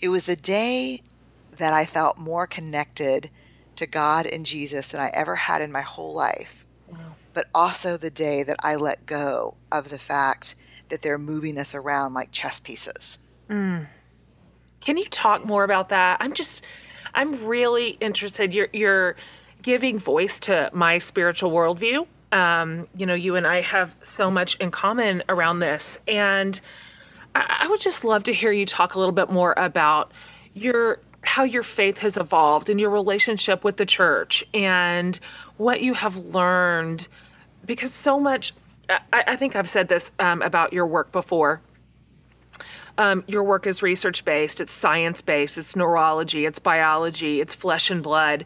[0.00, 1.02] It was the day
[1.56, 3.30] that I felt more connected
[3.76, 6.66] to God and Jesus than I ever had in my whole life.
[7.32, 10.54] But also the day that I let go of the fact
[10.88, 13.20] that they're moving us around like chess pieces.
[14.80, 16.16] Can you talk more about that?
[16.20, 16.64] I'm just,
[17.14, 18.52] I'm really interested.
[18.52, 19.16] You're, you're
[19.62, 22.06] giving voice to my spiritual worldview.
[22.32, 25.98] Um, you know, you and I have so much in common around this.
[26.08, 26.60] And
[27.34, 30.12] I, would just love to hear you talk a little bit more about
[30.54, 35.20] your how your faith has evolved and your relationship with the church and
[35.58, 37.08] what you have learned.
[37.66, 38.54] Because so much
[38.88, 41.60] i, I think i've said this um, about your work before.
[42.98, 47.90] Um, your work is research based it's science based it's neurology it's biology it's flesh
[47.90, 48.44] and blood.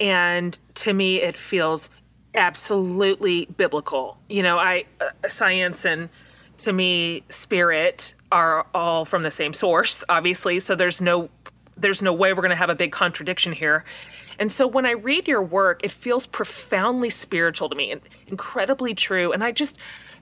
[0.00, 1.90] And to me it feels
[2.34, 4.18] absolutely biblical.
[4.28, 6.08] You know i uh, science and
[6.58, 11.28] to me spirit are all from the same source obviously so there's no
[11.76, 13.84] there's no way we're going to have a big contradiction here.
[14.38, 18.94] And so when I read your work, it feels profoundly spiritual to me and incredibly
[18.94, 19.32] true.
[19.32, 19.76] And I just,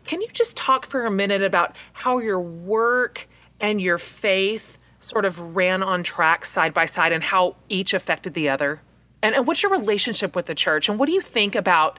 [0.04, 3.28] can you just talk for a minute about how your work
[3.60, 8.34] and your faith sort of ran on track side by side and how each affected
[8.34, 8.82] the other?
[9.22, 10.88] And, and what's your relationship with the church?
[10.88, 11.98] And what do you think about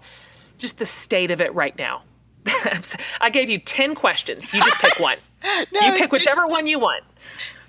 [0.57, 2.03] just the state of it right now?
[3.21, 4.53] I gave you 10 questions.
[4.53, 5.17] You just pick one.
[5.73, 7.03] no, you pick whichever one you want.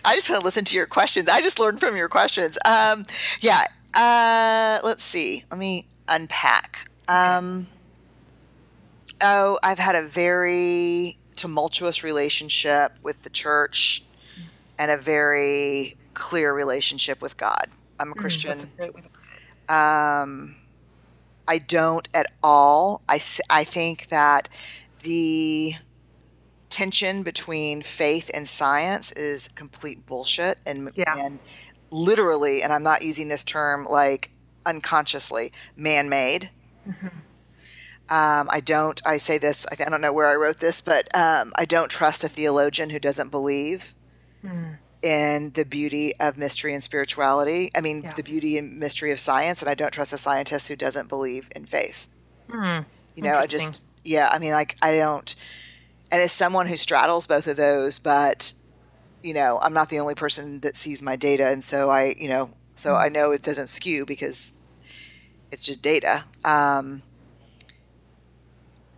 [0.05, 1.29] I just want to listen to your questions.
[1.29, 2.59] I just learned from your questions.
[2.65, 3.07] Um,
[3.41, 3.65] yeah.
[3.95, 5.45] Uh, let's see.
[5.51, 6.91] Let me unpack.
[7.09, 7.69] Um,
[9.21, 14.05] oh, I've had a very tumultuous relationship with the church
[14.79, 17.67] and a very clear relationship with God.
[17.99, 18.59] I'm a Christian.
[18.79, 20.57] Mm, um,
[21.47, 23.03] I don't at all.
[23.09, 23.21] I,
[23.51, 24.49] I think that
[25.03, 25.75] the
[26.71, 31.15] tension between faith and science is complete bullshit and, yeah.
[31.17, 31.39] and
[31.91, 34.31] literally, and I'm not using this term like
[34.67, 36.51] unconsciously, man made.
[36.89, 37.09] Mm-hmm.
[38.09, 41.15] Um, I don't, I say this, I, I, don't know where I wrote this, but
[41.17, 43.95] um, I don't trust a theologian who doesn't believe
[44.45, 44.77] mm.
[45.05, 47.71] In the beauty of mystery and spirituality.
[47.77, 48.15] I mean, yeah.
[48.15, 51.51] the beauty and mystery of science, and I don't trust a scientist who doesn't believe
[51.55, 52.09] in faith.
[52.49, 52.87] Mm.
[53.15, 55.35] You know, I just, yeah, I mean, like, I don't,
[56.11, 58.55] and as someone who straddles both of those, but
[59.23, 62.29] you know, I'm not the only person that sees my data, and so I, you
[62.29, 63.05] know, so mm-hmm.
[63.05, 64.55] I know it doesn't skew because
[65.51, 66.25] it's just data.
[66.45, 67.03] Um,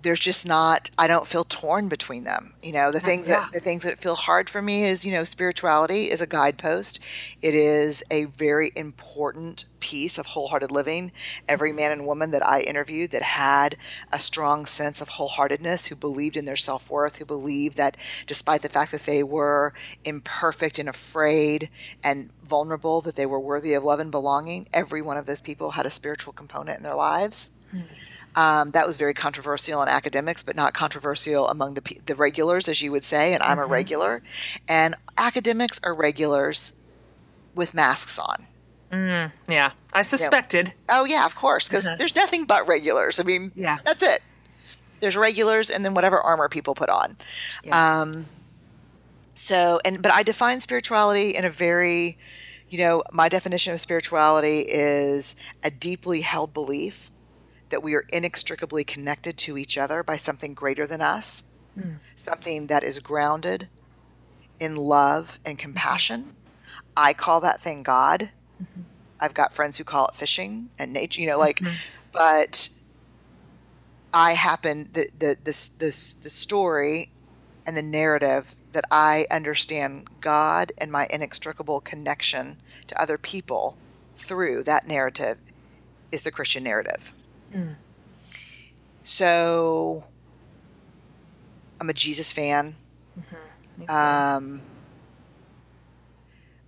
[0.03, 2.91] there's just not i don't feel torn between them you know?
[2.91, 3.39] The things yeah.
[3.39, 6.99] that the things that feel hard for me is you know spirituality is a guidepost.
[7.41, 11.13] It is a very important piece of wholehearted living.
[11.47, 13.77] Every man and woman that i interviewed that had
[14.13, 18.69] a strong sense of wholeheartedness who believed in their self-worth who believed that despite the
[18.69, 19.73] fact that they were
[20.05, 21.71] imperfect and afraid
[22.03, 25.71] and vulnerable that they were worthy of love and belonging every one of those people
[25.71, 27.53] had a spiritual component in their lives.
[27.73, 27.85] Mm-hmm
[28.37, 32.82] um, that was very controversial in academics, but not controversial among the, the regulars, as
[32.82, 33.32] you would say.
[33.32, 33.61] And I'm mm-hmm.
[33.61, 34.22] a regular.
[34.68, 36.74] And academics are regulars
[37.55, 38.47] with masks on.
[38.93, 40.74] Mm, yeah, I suspected.
[40.91, 41.97] oh, yeah, of course, because uh-huh.
[41.99, 43.18] there's nothing but regulars.
[43.18, 44.22] I mean, yeah, that's it.
[45.01, 47.16] There's regulars and then whatever armor people put on.
[47.64, 48.01] Yeah.
[48.01, 48.26] Um,
[49.34, 52.16] so, and but I define spirituality in a very,
[52.68, 57.11] you know, my definition of spirituality is a deeply held belief
[57.71, 61.45] that we are inextricably connected to each other by something greater than us,
[61.79, 61.97] mm.
[62.14, 63.69] something that is grounded
[64.61, 66.35] in love and compassion.
[66.97, 68.31] I call that thing God.
[68.62, 68.83] Mm-hmm.
[69.21, 71.75] I've got friends who call it fishing and nature, you know, like, mm-hmm.
[72.12, 72.69] but
[74.12, 77.11] I happen the the this this the story
[77.67, 83.77] and the narrative that I understand God and my inextricable connection to other people
[84.17, 85.39] through that narrative
[86.12, 87.12] is the Christian narrative.
[87.55, 87.75] Mm.
[89.03, 90.05] So
[91.81, 92.77] I'm a Jesus fan.
[93.19, 93.91] Mm-hmm.
[93.91, 94.63] Um,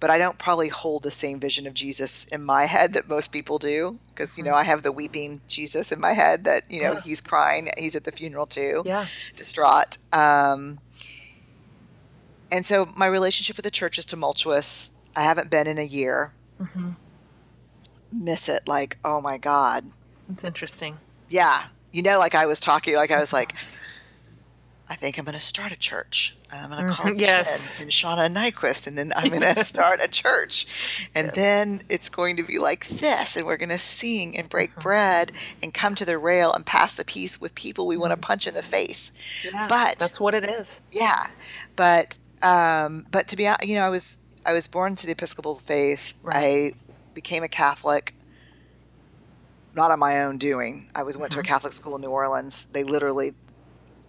[0.00, 3.32] but I don't probably hold the same vision of Jesus in my head that most
[3.32, 3.98] people do.
[4.08, 4.60] Because, you know, mm-hmm.
[4.60, 7.00] I have the weeping Jesus in my head that, you know, yeah.
[7.00, 7.70] he's crying.
[7.76, 8.82] He's at the funeral too.
[8.86, 9.06] Yeah.
[9.36, 9.98] Distraught.
[10.12, 10.78] Um,
[12.50, 14.92] and so my relationship with the church is tumultuous.
[15.16, 16.32] I haven't been in a year.
[16.60, 16.90] Mm-hmm.
[18.12, 19.84] Miss it like, oh my God.
[20.30, 20.98] It's interesting.
[21.28, 21.64] Yeah.
[21.92, 23.54] You know, like I was talking, like I was like,
[24.90, 26.34] I think I'm going to start a church.
[26.50, 27.20] I'm going to call mm-hmm.
[27.20, 27.76] yes.
[27.76, 30.66] Jen and Shauna Niequist, and then I'm going to start a church.
[31.14, 31.36] And yes.
[31.36, 34.80] then it's going to be like this, and we're going to sing and break mm-hmm.
[34.80, 38.16] bread and come to the rail and pass the peace with people we want to
[38.16, 38.22] mm-hmm.
[38.22, 39.12] punch in the face.
[39.44, 40.80] Yeah, but that's what it is.
[40.90, 41.26] Yeah.
[41.76, 45.12] But, um, but to be, honest, you know, I was, I was born to the
[45.12, 46.14] Episcopal faith.
[46.22, 46.74] Right.
[46.74, 48.14] I became a Catholic
[49.74, 50.90] not on my own doing.
[50.94, 51.52] I was went to a mm-hmm.
[51.52, 52.68] Catholic school in New Orleans.
[52.72, 53.34] They literally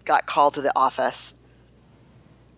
[0.05, 1.35] got called to the office.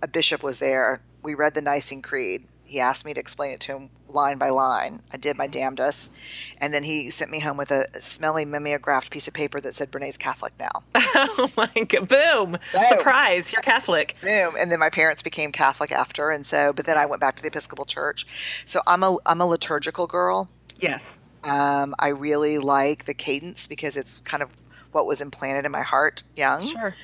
[0.01, 1.01] A bishop was there.
[1.23, 2.45] We read the Nicene Creed.
[2.63, 5.01] He asked me to explain it to him line by line.
[5.11, 5.51] I did my mm-hmm.
[5.51, 6.13] damnedest.
[6.59, 9.91] And then he sent me home with a smelly mimeographed piece of paper that said
[9.91, 10.83] Brene's Catholic now.
[10.95, 12.07] oh my god.
[12.07, 12.51] Boom.
[12.51, 12.59] Boom.
[12.89, 13.51] Surprise.
[13.51, 14.15] You're Catholic.
[14.21, 14.55] Boom.
[14.57, 16.31] And then my parents became Catholic after.
[16.31, 18.25] And so, but then I went back to the Episcopal Church.
[18.65, 20.49] So I'm a, I'm a liturgical girl.
[20.79, 21.19] Yes.
[21.43, 24.49] Um, I really like the cadence because it's kind of
[24.91, 26.67] what was implanted in my heart young.
[26.67, 26.95] Sure.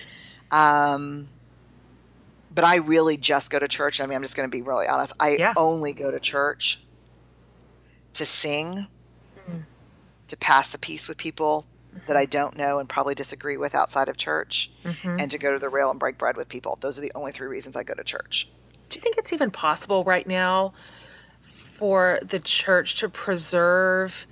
[0.52, 1.30] Um,
[2.54, 4.00] but I really just go to church.
[4.02, 5.14] I mean, I'm just going to be really honest.
[5.20, 5.54] I Yeah.
[5.58, 6.84] only go to church
[8.14, 8.88] to sing,
[9.50, 9.64] Mm.
[10.28, 11.66] to pass the peace with people
[12.08, 15.22] that I don't know and probably disagree with outside of church, Mhm.
[15.22, 16.78] and to go to the rail and break bread with people.
[16.82, 18.50] Those are the only three reasons I go to church.
[18.90, 20.74] Do you think it's even possible right now
[21.78, 24.26] for the church to preserve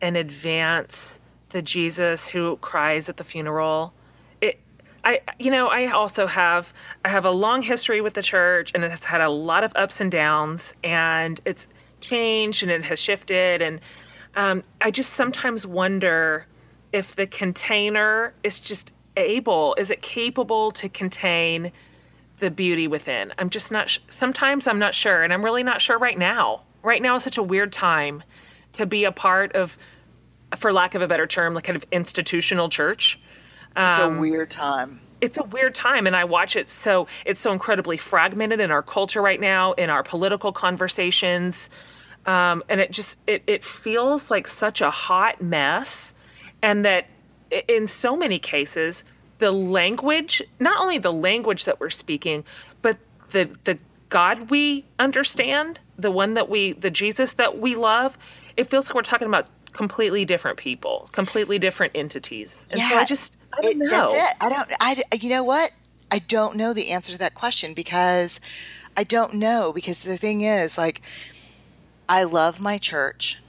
[0.00, 1.18] and advance
[1.48, 3.92] the Jesus who cries at the funeral?
[4.40, 4.60] It,
[5.02, 6.72] I, you know, I also have
[7.04, 9.72] I have a long history with the church, and it has had a lot of
[9.74, 11.66] ups and downs, and it's
[12.00, 13.80] changed and it has shifted, and
[14.36, 16.46] um, I just sometimes wonder
[16.92, 21.72] if the container is just able, is it capable to contain
[22.38, 23.32] the beauty within.
[23.36, 23.98] I'm just not.
[24.08, 26.62] Sometimes I'm not sure, and I'm really not sure right now.
[26.84, 28.22] Right now is such a weird time
[28.74, 29.78] to be a part of,
[30.56, 33.18] for lack of a better term, like kind of institutional church.
[33.76, 35.00] It's Um, a weird time.
[35.20, 38.82] It's a weird time, and I watch it so it's so incredibly fragmented in our
[38.82, 41.70] culture right now, in our political conversations,
[42.26, 46.12] um, and it just it it feels like such a hot mess,
[46.60, 47.06] and that
[47.50, 49.04] in so many cases
[49.38, 52.44] the language, not only the language that we're speaking,
[52.82, 52.98] but
[53.30, 53.78] the the
[54.10, 58.18] God we understand, the one that we, the Jesus that we love,
[58.56, 63.04] it feels like we're talking about completely different people, completely different entities, and so I
[63.04, 63.88] just I don't It- know.
[64.12, 64.36] That's it.
[64.40, 64.72] I don't.
[64.80, 65.02] I.
[65.20, 65.70] You know what?
[66.10, 68.40] I don't know the answer to that question because
[68.96, 71.00] I don't know because the thing is like
[72.08, 73.40] I love my church,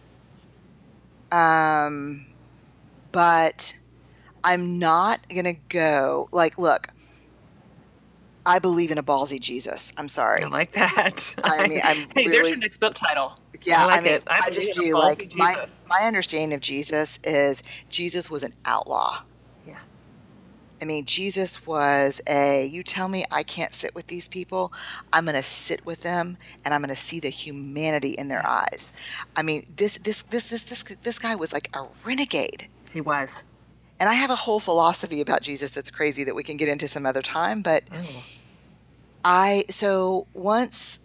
[1.32, 2.26] um,
[3.12, 3.78] but
[4.44, 6.88] I'm not gonna go like look.
[8.46, 9.92] I believe in a ballsy Jesus.
[9.98, 10.44] I'm sorry.
[10.44, 11.36] I like that.
[11.44, 13.40] I mean, I'm hey, there's your next book title.
[13.64, 14.24] Yeah, I like I mean, it.
[14.28, 18.54] I I, just do like ballsy my my understanding of Jesus is Jesus was an
[18.66, 19.22] outlaw.
[19.68, 19.80] Yeah.
[20.82, 24.74] I mean, Jesus was a, you tell me I can't sit with these people,
[25.12, 28.46] I'm going to sit with them and I'm going to see the humanity in their
[28.46, 28.94] eyes.
[29.36, 32.68] I mean, this, this, this, this, this, this guy was like a renegade.
[32.92, 33.46] He was.
[34.00, 36.88] And I have a whole philosophy about Jesus that's crazy that we can get into
[36.88, 37.62] some other time.
[37.62, 37.84] But
[39.24, 41.00] I, so once,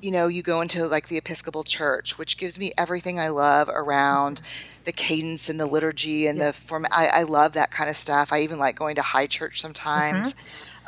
[0.00, 3.68] you know, you go into like the Episcopal Church, which gives me everything I love
[3.68, 4.42] around
[4.84, 6.48] the cadence and the liturgy and Yeah.
[6.48, 6.86] the form.
[6.90, 8.32] I, I love that kind of stuff.
[8.32, 10.34] I even like going to high church sometimes.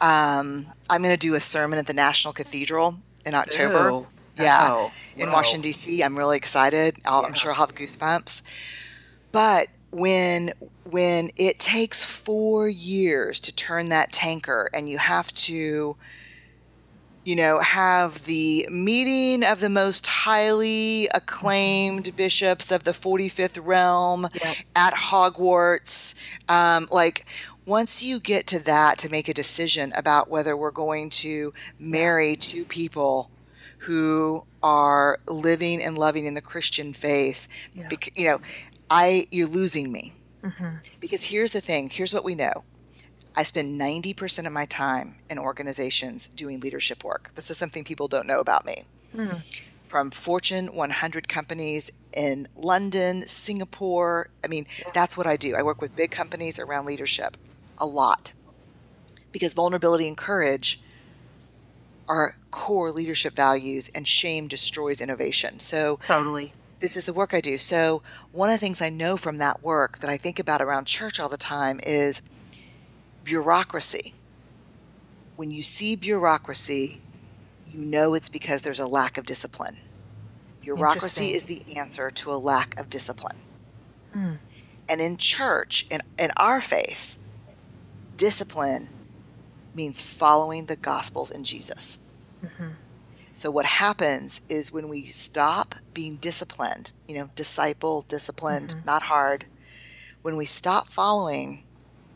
[0.01, 3.91] Um, I'm going to do a sermon at the National Cathedral in October.
[3.91, 4.07] Ooh.
[4.39, 5.33] Yeah, Oh, in.
[5.33, 6.03] Washington D.C.
[6.05, 6.97] I'm really excited.
[7.07, 7.35] I'll, I'm Yeah.
[7.35, 8.43] sure I'll have goosebumps.
[9.33, 10.53] But when
[10.91, 15.97] when it takes four years to turn that tanker, and you have to,
[17.25, 24.29] you know, have the meeting of the most highly acclaimed bishops of the 45th realm
[24.43, 24.57] Yep.
[24.77, 26.15] at Hogwarts,
[26.49, 27.27] um, like.
[27.65, 32.37] Once you get to that to make a decision about whether we're going to marry
[32.37, 33.29] two people
[33.79, 37.49] who are living and loving in the Christian faith.
[37.75, 37.89] Yeah.
[37.89, 38.41] Bec- you know,
[38.91, 40.79] I you're losing me Mhm.
[41.01, 41.91] because here's the thing.
[41.91, 42.65] Here's what we know.
[43.35, 47.31] I spend 90% of my time in organizations doing leadership work.
[47.35, 48.85] This is something people don't know about me.
[49.15, 49.43] Mm.
[49.89, 54.31] From Fortune 100 companies in London, Singapore.
[54.43, 55.55] I mean, that's what I do.
[55.55, 57.37] I work with big companies around leadership
[57.79, 58.33] a lot
[59.33, 60.81] because vulnerability and courage
[62.09, 65.59] are core leadership values, and shame destroys innovation.
[65.61, 66.53] So, Totally.
[66.79, 67.59] This is the work I do.
[67.59, 68.03] So,
[68.33, 71.19] one of the things I know from that work that I think about around church
[71.19, 72.23] all the time is
[73.25, 74.15] bureaucracy.
[75.37, 77.01] When you see bureaucracy,
[77.71, 79.79] you know it's because there's a lack of discipline.
[80.63, 83.37] Bureaucracy is the answer to a lack of discipline.
[84.15, 84.39] Mm.
[84.89, 87.19] And in church, in, in our faith,
[88.17, 88.89] discipline
[89.75, 91.99] means following the gospels in Jesus.
[92.43, 92.73] Mhm.
[93.35, 95.66] So what happens is when we stop
[95.97, 99.47] being disciplined, you know, disciple, disciplined, not hard,
[100.21, 101.65] when we stop following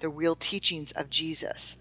[0.01, 1.81] the real teachings of Jesus,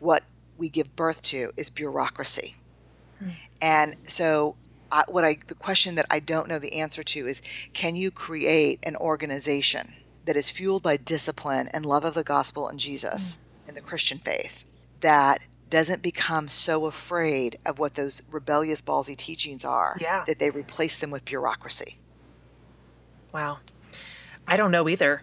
[0.00, 0.22] what
[0.58, 2.56] we give birth to is bureaucracy.
[3.62, 4.56] And so
[4.92, 7.40] I, what I the question that I don't know the answer to is
[7.72, 9.94] can you create an organization
[10.26, 13.68] that is fueled by discipline and love of the gospel and Jesus mm.
[13.68, 14.68] and the Christian faith
[15.00, 15.40] that
[15.70, 20.24] doesn't become so afraid of what those rebellious ballsy teachings are yeah.
[20.26, 21.96] that they replace them with bureaucracy.
[23.32, 23.58] Wow.
[24.46, 25.22] I don't know either.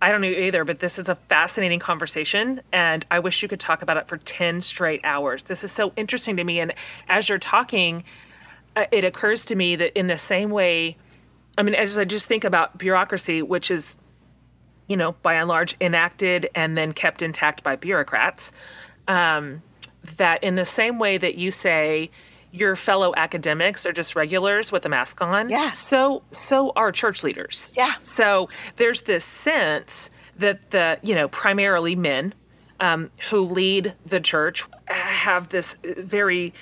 [0.00, 3.58] I don't know either, but this is a fascinating conversation, and I wish you could
[3.58, 5.42] talk about it for 10 straight hours.
[5.42, 6.60] This is so interesting to me.
[6.60, 6.72] And
[7.08, 8.04] as you're talking,
[8.76, 10.96] uh, it occurs to me that in the same way,
[11.56, 13.98] I mean, as I just think about bureaucracy, which is,
[14.86, 18.52] you know, by and large enacted and then kept intact by bureaucrats,
[19.08, 19.62] um,
[20.16, 22.10] that in the same way that you say,
[22.50, 25.50] your fellow academics are just regulars with a mask on.
[25.50, 25.72] Yeah.
[25.72, 27.70] So so are church leaders.
[27.76, 27.94] Yeah.
[28.02, 32.34] So there's this sense that the you know primarily men
[32.80, 36.54] um, who lead the church have this very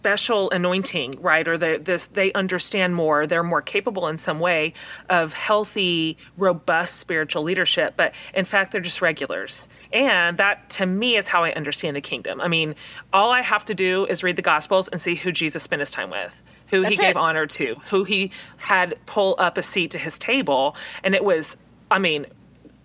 [0.00, 1.46] special anointing, right?
[1.46, 3.26] Or they, this they understand more.
[3.26, 4.72] They're more capable in some way
[5.10, 7.94] of healthy, robust spiritual leadership.
[7.98, 9.68] But in fact, they're just regulars.
[9.92, 12.40] And that, to me, is how I understand the kingdom.
[12.40, 12.76] I mean,
[13.12, 15.90] all I have to do is read the Gospels and see who Jesus spent his
[15.90, 17.16] time with who That's he gave it.
[17.16, 20.76] honor to, who he had pull up a seat to his table.
[21.02, 21.56] And it was,
[21.90, 22.26] I mean,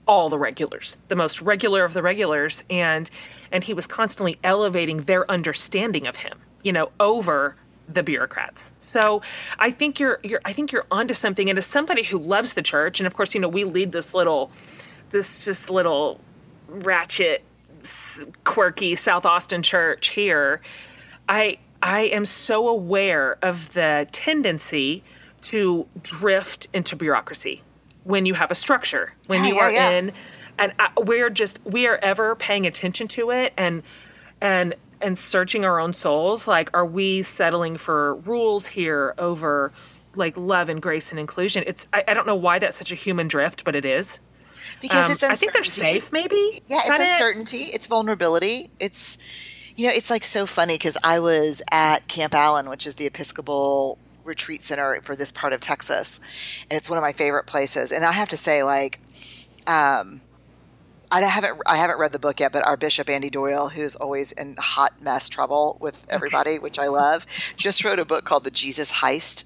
[0.07, 2.63] all the regulars, the most regular of the regulars.
[2.70, 3.09] And
[3.51, 7.55] and he was constantly elevating their understanding of him you know, over
[7.88, 8.72] the bureaucrats.
[8.80, 9.22] So
[9.59, 11.49] I think you're you're I think you're onto something.
[11.49, 14.13] And as somebody who loves the church, and of course, you know, we lead this
[14.13, 14.51] little
[15.11, 16.20] this just little
[16.68, 17.43] ratchet
[18.43, 20.59] quirky South Austin church here.
[21.30, 25.03] I I am so aware of the tendency
[25.43, 27.61] to drift into bureaucracy
[28.03, 29.89] when you have a structure, when Yeah, you yeah, are yeah.
[29.91, 30.11] in
[30.57, 33.84] and I, we're just we are ever paying attention to it and
[34.41, 34.74] and
[35.06, 39.72] and searching our own souls like are we settling for rules here over
[40.16, 42.95] like love and grace and inclusion it's i, I don't know why that's such a
[42.95, 44.20] human drift but it is
[44.82, 47.12] Because Um, it's i think they're safe maybe Yeah, Is it's that it?
[47.12, 47.64] uncertainty.
[47.74, 48.70] It's vulnerability.
[48.80, 49.18] It's,
[49.76, 53.06] you know, it's like so funny because I was at Camp Allen, which is the
[53.06, 56.20] Episcopal retreat center for this part of Texas,
[56.72, 57.91] and it's one of my favorite places.
[57.91, 58.99] And I have to say, like,
[59.68, 60.22] um,
[61.12, 64.32] I haven't I haven't read the book yet, but our bishop Andy Doyle, who's always
[64.32, 67.26] in hot mess trouble with everybody, which I love,
[67.56, 69.45] just wrote a book called The Jesus Heist.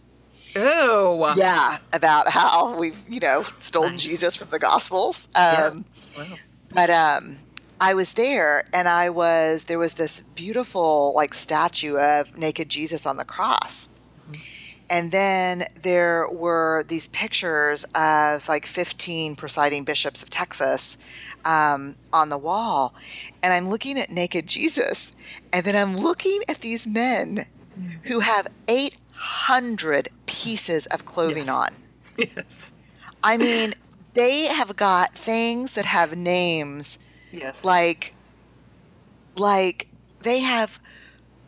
[0.56, 4.04] oh Yeah, about how we've you know stolen Nice.
[4.04, 5.28] Jesus from the Gospels.
[5.36, 5.86] Um,
[6.18, 6.26] Wow.
[6.72, 7.38] but um,
[7.80, 13.06] I was there, and I was there was this beautiful like statue of naked Jesus
[13.06, 13.90] on the cross,
[14.90, 20.98] and then there were these pictures of like 15 presiding bishops of Texas
[21.46, 22.94] um, on the wall,
[23.44, 25.14] and I'm looking at naked Jesus,
[25.54, 27.46] and then I'm looking at these men
[28.04, 31.56] who have 800 pieces of clothing Yes.
[31.56, 31.76] on.
[32.18, 32.74] yes
[33.24, 33.74] I mean,
[34.14, 37.00] they have got things that have names
[37.32, 38.14] yes like
[39.38, 39.88] like
[40.22, 40.80] they have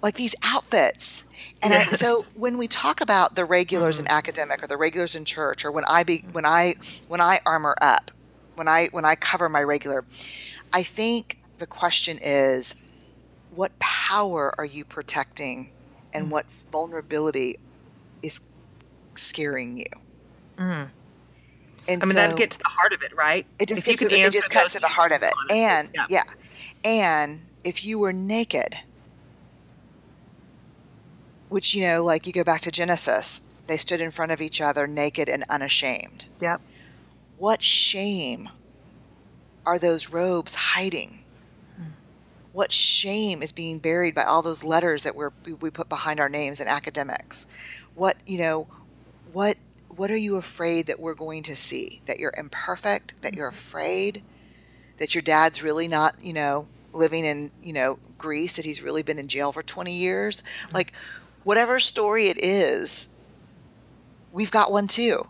[0.02, 1.24] like these outfits
[1.64, 5.26] and I, so when we talk about the regulars in academic or the regulars in
[5.26, 6.76] church or when i be when i
[7.08, 8.12] when i armor up
[8.56, 10.06] when i when i cover my regular
[10.74, 12.76] i think the question is
[13.54, 15.70] what power are you protecting
[16.14, 17.60] and what vulnerability
[18.22, 18.42] is
[19.16, 19.86] scaring you
[20.58, 20.90] Mm.
[21.88, 24.02] and i mean so, that gets to the heart of it right it just gets
[24.02, 25.34] to the, it just cuts to the heart of it.
[25.50, 26.06] And yeah.
[26.10, 26.24] yeah.
[26.84, 28.78] And if you were naked,
[31.52, 34.62] which you know, like you go back to Genesis, they stood in front of each
[34.62, 36.26] other naked and unashamed.
[36.40, 36.62] yep
[37.38, 38.50] What shame
[39.66, 41.20] are those robes hiding?
[42.54, 46.20] What shame is being buried by all those letters that we're, we we put behind
[46.20, 47.48] our names in academics?
[47.96, 48.68] What you know,
[49.32, 49.58] what
[49.90, 52.02] what are you afraid that we're going to see?
[52.06, 53.14] That you're imperfect?
[53.22, 53.58] That you're mm-hmm.
[53.58, 54.24] afraid?
[55.00, 58.54] That your dad's really not you know living in you know Greece?
[58.54, 60.42] That he's really been in jail for 20 years?
[60.42, 60.76] Mm-hmm.
[60.76, 60.94] Like
[61.44, 63.10] whatever story it is,
[64.32, 65.28] we've got one too.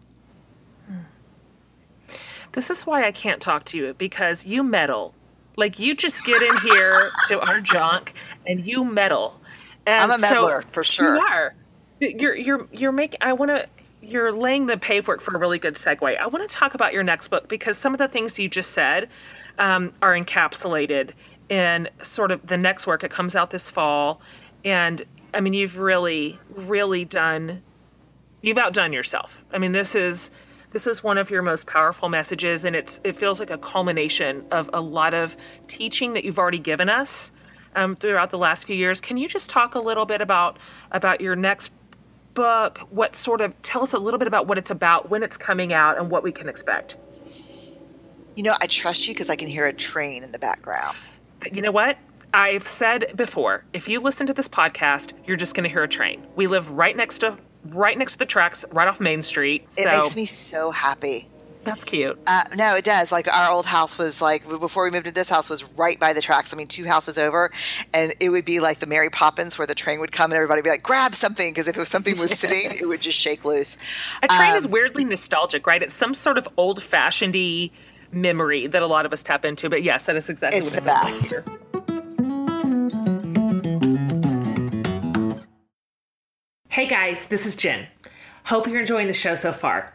[2.54, 5.16] This is why I can't talk to you because you meddle.
[5.56, 8.14] Like you just get in here to our junk
[8.46, 9.40] and you meddle.
[9.86, 11.16] And I'm a so- meddler, for sure.
[11.16, 11.56] You are.
[12.00, 13.20] You're you're you're making.
[13.22, 13.68] I want to.
[14.02, 16.18] You're laying the pay for for a really good segue.
[16.18, 18.72] I want to talk about your next book because some of the things you just
[18.72, 19.08] said
[19.60, 21.12] um, are encapsulated
[21.50, 23.04] in sort of the next work.
[23.04, 24.20] It comes out this fall,
[24.66, 27.62] and I mean you've really really done
[28.42, 29.46] you've outdone yourself.
[29.52, 30.32] I mean, this is
[30.72, 34.46] this is one of your most powerful messages, and it's it feels like a culmination
[34.52, 37.32] of a lot of teaching that you've already given us
[37.76, 39.02] um, throughout the last few years.
[39.02, 40.58] Can you just talk a little bit about
[40.92, 41.72] about your next
[42.34, 42.80] book?
[42.90, 45.74] What sort of tell us a little bit about what it's about, when it's coming
[45.74, 46.98] out, and what we can expect?
[48.36, 50.98] You know, I trust you because I can hear a train in the background.
[51.52, 51.98] You know what?
[52.34, 55.88] I've said before, if you listen to this podcast, you're just going to hear a
[55.88, 56.26] train.
[56.36, 59.72] We live right next to right next to the tracks, right off Main Street.
[59.72, 59.84] So.
[59.84, 61.28] It makes me so happy.
[61.64, 62.18] That's cute.
[62.26, 63.12] Uh, no, it does.
[63.12, 66.14] Like our old house was like before we moved to this house was right by
[66.14, 66.54] the tracks.
[66.54, 67.52] I mean, two houses over,
[67.94, 70.60] and it would be like the Mary Poppins where the train would come and everybody
[70.60, 73.46] would be like, "Grab something," because if was something was sitting, it would just shake
[73.46, 73.78] loose.
[74.24, 75.84] A train um, is weirdly nostalgic, right?
[75.84, 77.70] It's some sort of old-fashionedy
[78.12, 79.70] memory that a lot of us tap into.
[79.70, 81.71] But yes, that is exactly what it's what the best.
[86.72, 87.88] Hey guys, this is Jen.
[88.46, 89.94] Hope you're enjoying the show so far.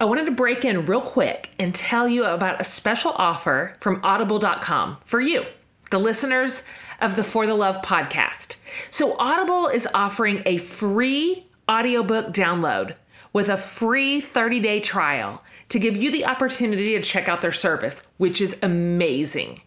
[0.00, 4.00] I wanted to break in real quick and tell you about a special offer from
[4.02, 5.44] audible.com for you,
[5.90, 6.62] the listeners
[7.02, 8.56] of the For the Love podcast.
[8.90, 12.96] So, Audible is offering a free audiobook download
[13.34, 17.52] with a free 30 day trial to give you the opportunity to check out their
[17.52, 19.60] service, which is amazing.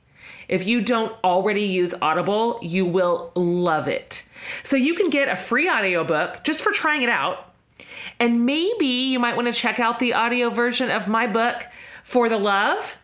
[0.48, 4.25] If you don't already use Audible, you will love it.
[4.64, 7.54] So you can get a free audiobook just for trying it out.
[8.20, 11.64] And maybe you might want to check out the audio version of my book,
[12.04, 12.98] For the Love,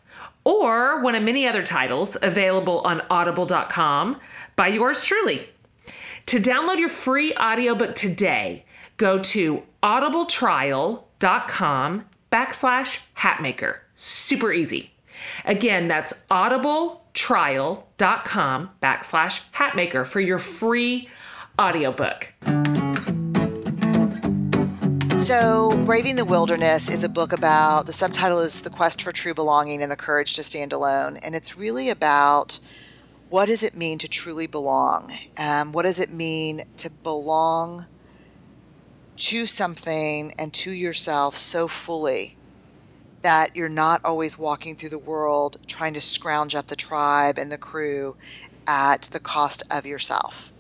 [0.44, 4.20] or one of many other titles available on audible.com
[4.56, 5.50] by yours truly.
[6.28, 8.66] To download your free audiobook today,
[8.98, 13.80] go to audibletrial.com backslash hatmaker.
[13.96, 14.92] Super easy.
[15.46, 21.08] Again, that's audibletrial.com backslash hatmaker for your free
[21.62, 22.34] audiobook.
[25.20, 29.36] So, Braving the Wilderness is a book about the subtitle is The Quest for True
[29.36, 31.18] Belonging and the Courage to Stand Alone.
[31.18, 32.60] And it's really about
[33.30, 35.14] what does it mean to truly belong?
[35.38, 37.86] Um, what does it mean to belong
[39.18, 42.36] to something and to yourself so fully
[43.22, 47.52] that you're not always walking through the world trying to scrounge up the tribe and
[47.52, 48.18] the crew
[48.66, 50.51] at the cost of yourself.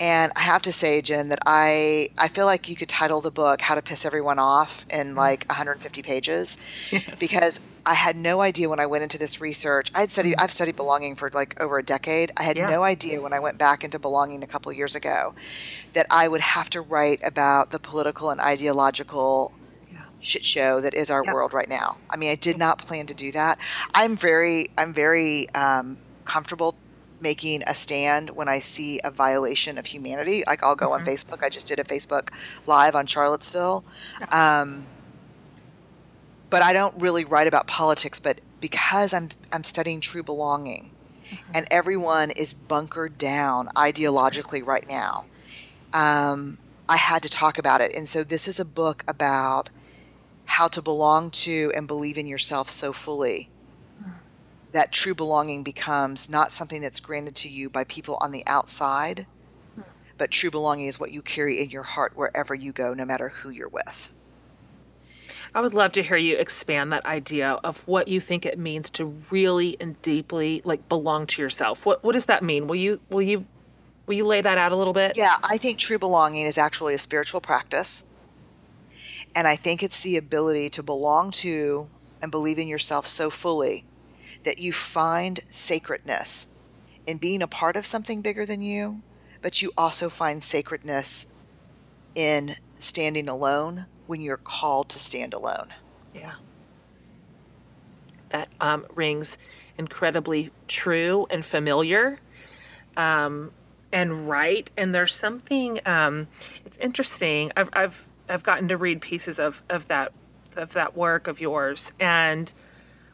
[0.00, 3.30] And I have to say, Jen, that I I feel like you could title the
[3.30, 5.16] book "How to Piss Everyone Off" in mm.
[5.16, 6.58] like 150 pages,
[6.90, 7.04] yes.
[7.18, 9.90] because I had no idea when I went into this research.
[9.94, 10.42] I had studied mm.
[10.42, 12.32] I've studied belonging for like over a decade.
[12.38, 12.70] I had yeah.
[12.70, 15.34] no idea when I went back into belonging a couple years ago
[15.92, 19.52] that I would have to write about the political and ideological
[20.20, 21.32] shit show that is our yeah.
[21.32, 21.96] world right now.
[22.08, 23.58] I mean, I did not plan to do that.
[23.94, 26.74] I'm very I'm very um, comfortable
[27.20, 30.42] making a stand when I see a violation of humanity.
[30.46, 31.00] Like I'll go mm-hmm.
[31.00, 31.42] on Facebook.
[31.44, 32.30] I just did a Facebook
[32.66, 33.84] live on Charlottesville.
[34.30, 34.86] Um,
[36.48, 38.18] but I don't really write about politics.
[38.18, 40.90] But because I'm I'm studying true belonging,
[41.30, 41.52] mm-hmm.
[41.54, 45.26] and everyone is bunkered down ideologically right now,
[45.92, 46.58] um,
[46.88, 47.94] I had to talk about it.
[47.94, 49.70] And so this is a book about
[50.46, 53.49] how to belong to and believe in yourself so fully
[54.72, 59.26] that true belonging becomes not something that's granted to you by people on the outside,
[59.74, 59.82] hmm.
[60.18, 63.28] but true belonging is what you carry in your heart wherever you go, no matter
[63.28, 64.12] who you're with.
[65.54, 68.88] I would love to hear you expand that idea of what you think it means
[68.90, 71.84] to really and deeply like belong to yourself.
[71.84, 72.68] What what does that mean?
[72.68, 73.46] Will you will you
[74.06, 75.16] will you lay that out a little bit?
[75.16, 78.04] Yeah, I think true belonging is actually a spiritual practice.
[79.34, 81.88] And I think it's the ability to belong to
[82.22, 83.84] and believe in yourself so fully
[84.44, 86.48] that you find sacredness
[87.06, 89.02] in being a part of something bigger than you,
[89.42, 91.26] but you also find sacredness
[92.14, 95.72] in standing alone when you're called to stand alone.
[96.14, 96.34] Yeah.
[98.30, 99.38] That um, rings
[99.78, 102.18] incredibly true and familiar
[102.96, 103.52] um,
[103.92, 104.70] and right.
[104.76, 106.28] And there's something, um,
[106.64, 107.52] it's interesting.
[107.56, 110.12] I've, I've, I've gotten to read pieces of, of that
[110.56, 112.52] of that work of yours and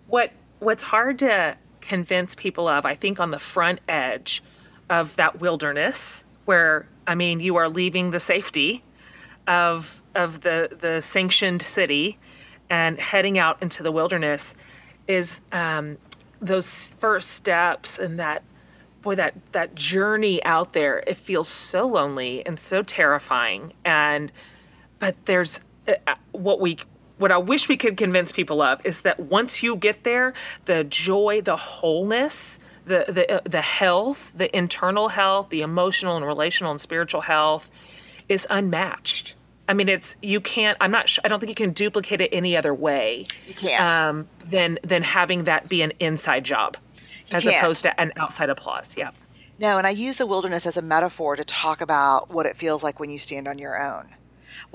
[0.07, 4.43] what what's hard to convince people of, I think, on the front edge
[4.91, 8.83] of that wilderness, where I mean, you are leaving the safety
[9.47, 12.19] of of the the sanctioned city
[12.69, 14.57] and heading out into the wilderness,
[15.07, 15.99] is um,
[16.41, 18.43] those first steps and that
[19.03, 21.05] boy that that journey out there.
[21.07, 24.33] It feels so lonely and so terrifying, and
[24.99, 26.79] but there's uh, what we
[27.19, 30.35] what I wish we could convince people of is that once you get there,
[30.67, 36.27] the joy, the wholeness, the the uh, the health, the internal health, the emotional and
[36.27, 37.71] relational and spiritual health
[38.29, 39.35] is unmatched.
[39.69, 40.77] I mean, it's you can't.
[40.81, 41.17] I'm not.
[41.25, 43.27] I don't think you can duplicate it any other way.
[43.47, 43.91] You can't.
[43.91, 46.77] Um, than than having that be an inside job,
[47.29, 47.57] you as can't.
[47.57, 48.95] opposed to an outside applause.
[48.97, 49.11] Yeah.
[49.59, 52.83] No, and I use the wilderness as a metaphor to talk about what it feels
[52.83, 54.16] like when you stand on your own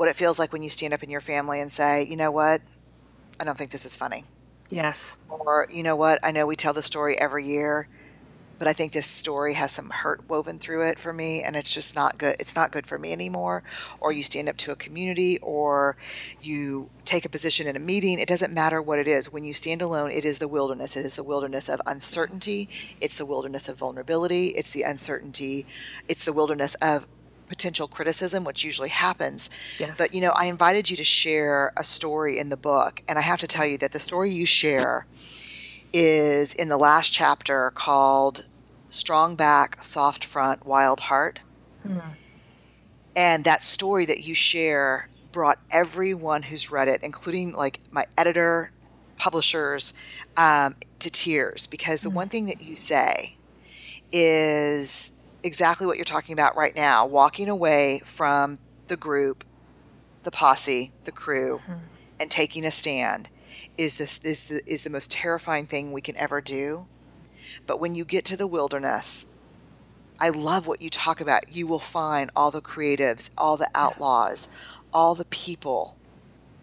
[0.01, 2.31] what it feels like when you stand up in your family and say, you know
[2.31, 2.59] what,
[3.39, 4.23] I don't think this is funny.
[4.71, 5.15] Yes.
[5.29, 7.87] Or, you know what, I know we tell the story every year,
[8.57, 11.71] but I think this story has some hurt woven through it for me, and it's
[11.71, 12.35] just not good.
[12.39, 13.61] It's not good for me anymore.
[13.99, 15.97] Or you stand up to a community, or
[16.41, 18.19] you take a position in a meeting.
[18.19, 19.31] It doesn't matter what it is.
[19.31, 20.97] When you stand alone, it is the wilderness.
[20.97, 22.69] It is the wilderness of uncertainty.
[22.99, 24.47] It's the wilderness of vulnerability.
[24.47, 25.67] It's the uncertainty.
[26.07, 27.05] It's the wilderness of
[27.51, 29.49] potential criticism, which usually happens.
[29.77, 29.95] Yes.
[29.97, 33.21] But you know, I invited you to share a story in the book, and I
[33.21, 35.05] have to tell you that the story you share
[35.91, 38.45] is in the last chapter called
[38.87, 41.41] strong back, soft front, wild heart.
[43.15, 48.71] And that story that you share brought everyone who's read it, including like my editor,
[49.17, 49.93] publishers,
[50.37, 53.35] um, to tears because the one thing that you say
[54.11, 55.11] is
[55.43, 59.43] exactly what you're talking about right now walking away from the group,
[60.23, 61.79] the posse, the crew, mm-hmm.
[62.19, 63.29] and taking a stand
[63.77, 66.85] is this is the, is the most terrifying thing we can ever do.
[67.65, 69.27] But when you get to the wilderness,
[70.19, 71.55] I love what you talk about.
[71.55, 74.47] You will find all the creatives, all the outlaws,
[74.93, 75.97] all the people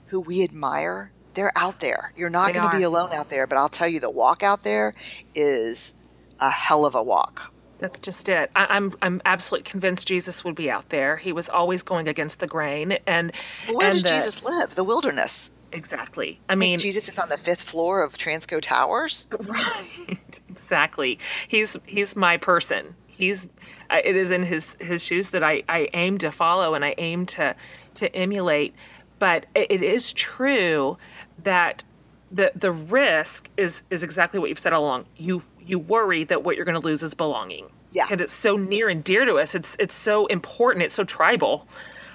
[0.06, 1.12] who we admire.
[1.34, 2.12] They're out there.
[2.16, 4.64] You're not going to be alone out there, but I'll tell you the walk out
[4.64, 4.94] there
[5.34, 5.94] is
[6.40, 7.52] a hell of a walk.
[7.78, 8.50] That's just it.
[8.56, 11.16] I, I'm I'm absolutely convinced Jesus would be out there.
[11.16, 13.32] He was always going against the grain, and
[13.68, 14.74] Well, where and does the- Jesus live?
[14.74, 15.52] The wilderness.
[15.70, 16.40] Exactly.
[16.48, 19.26] I I mean, Jesus is on the fifth floor of Transco Towers.
[19.40, 20.40] right.
[20.48, 21.18] Exactly.
[21.46, 22.94] He's he's my person.
[23.06, 23.46] He's
[23.90, 27.24] it is in his his shoes that I I aim to follow and I aim
[27.26, 27.54] to
[27.94, 28.74] to emulate.
[29.18, 30.98] But it, it is true
[31.42, 31.84] that
[32.30, 35.06] the the risk is is exactly what you've said all along.
[35.16, 37.66] You you worry that what you're going to lose is belonging.
[37.92, 38.06] Yeah.
[38.10, 39.54] And it's so near and dear to us.
[39.54, 40.84] It's it's so important.
[40.84, 41.68] It's so tribal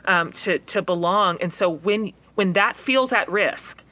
[0.05, 1.37] um, to to belong.
[1.41, 3.83] And so when when that feels at risk,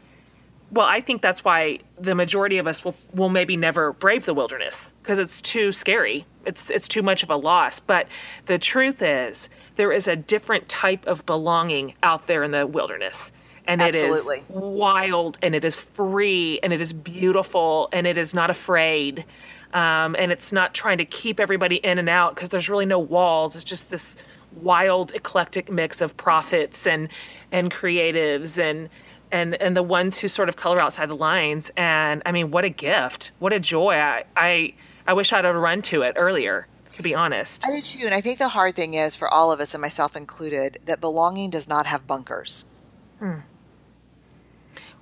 [0.71, 4.33] well, I think that's why the majority of us will, will maybe never brave the
[4.33, 6.25] wilderness because it's too scary.
[6.45, 7.79] It's it's too much of a loss.
[7.79, 8.07] But
[8.45, 13.31] the truth is, there is a different type of belonging out there in the wilderness,
[13.67, 14.37] and it Absolutely.
[14.37, 19.25] is wild, and it is free, and it is beautiful, and it is not afraid,
[19.73, 22.99] um, and it's not trying to keep everybody in and out because there's really no
[22.99, 23.55] walls.
[23.55, 24.15] It's just this
[24.61, 27.09] wild, eclectic mix of prophets and
[27.51, 28.89] and creatives and
[29.31, 31.71] and and the ones who sort of color outside the lines.
[31.77, 33.31] And I mean, what a gift!
[33.39, 33.95] What a joy!
[33.95, 34.73] I I,
[35.07, 36.67] I wish I'd have run to it earlier.
[36.95, 39.53] To be honest, I do too, and I think the hard thing is for all
[39.53, 42.65] of us, and myself included, that belonging does not have bunkers.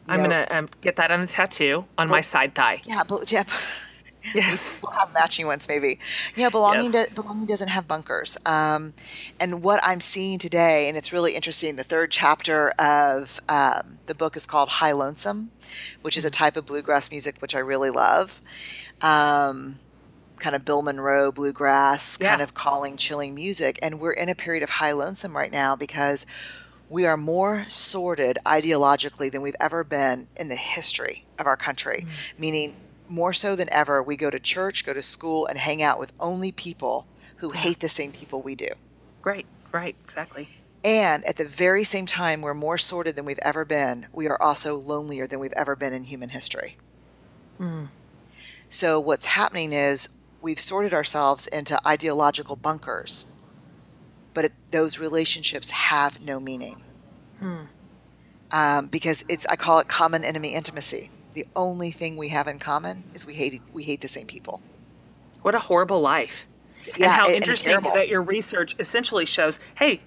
[0.10, 2.82] I'm gonna um, get that on a tattoo on my side thigh.
[2.86, 3.44] Yeah, but yeah,
[4.36, 4.82] Yes.
[4.84, 6.00] we'll have matching ones maybe.
[6.36, 7.10] Yeah, belonging Yes.
[7.10, 8.38] do, belonging doesn't have bunkers.
[8.46, 8.94] Um,
[9.40, 11.78] and what I'm seeing today, and it's really interesting.
[11.78, 15.52] The third chapter of um, the book is called High Lonesome,
[16.02, 18.42] which is a type of bluegrass music which I really love.
[19.02, 19.80] Um,
[20.38, 23.78] kind of Bill Monroe bluegrass, kind of calling, chilling music.
[23.82, 26.26] And we're in a period of high lonesome right now because
[26.90, 32.06] we are more sorted ideologically than we've ever been in the history of our country.
[32.06, 32.40] Mm.
[32.40, 32.76] Meaning,
[33.08, 36.12] more so than ever, we go to church, go to school, and hang out with
[36.20, 38.68] only people who hate the same people we do.
[39.24, 39.46] Right.
[39.72, 39.96] Right.
[40.04, 40.50] Exactly.
[40.84, 44.08] And at the very same time, we're more sorted than we've ever been.
[44.14, 46.78] We are also lonelier than we've ever been in human history.
[47.60, 47.90] Mm.
[48.70, 50.10] So, what's happening is
[50.42, 53.28] we've sorted ourselves into ideological bunkers,
[54.34, 56.82] but it, those relationships have no meaning.
[58.52, 61.12] Um, because it's, I call it common enemy intimacy.
[61.34, 64.62] The only thing we have in common is we hate, we hate the same people.
[65.44, 66.48] What a horrible life.
[66.98, 67.94] Yeah, and how and- and interesting terrible.
[67.94, 70.02] that your research essentially shows hey,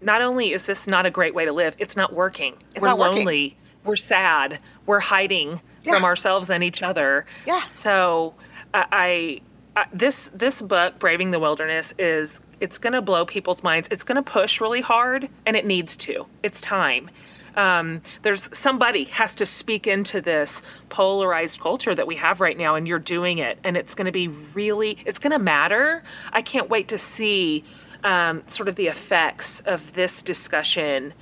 [0.00, 2.54] not only is this not a great way to live, it's not working.
[2.74, 3.18] It's we're not working.
[3.26, 3.56] lonely.
[3.84, 4.58] We're sad.
[4.86, 7.26] We're hiding from ourselves and each other.
[7.46, 7.64] Yeah.
[7.64, 8.34] So
[8.72, 9.40] I,
[9.74, 13.88] I, I this this book, Braving the Wilderness, is it's going to blow people's minds.
[13.90, 16.26] It's going to push really hard, and it needs to.
[16.42, 17.10] It's time.
[17.56, 22.74] Um, there's somebody has to speak into this polarized culture that we have right now,
[22.74, 26.02] and you're doing it, and it's going to be really, it's going to matter.
[26.32, 27.64] I can't wait to see
[28.04, 31.12] um, sort of the effects of this discussion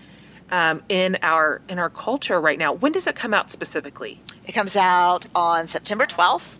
[0.50, 2.72] um, in our in our culture right now.
[2.72, 4.20] When does it come out specifically?
[4.44, 6.58] It comes out on September 12th.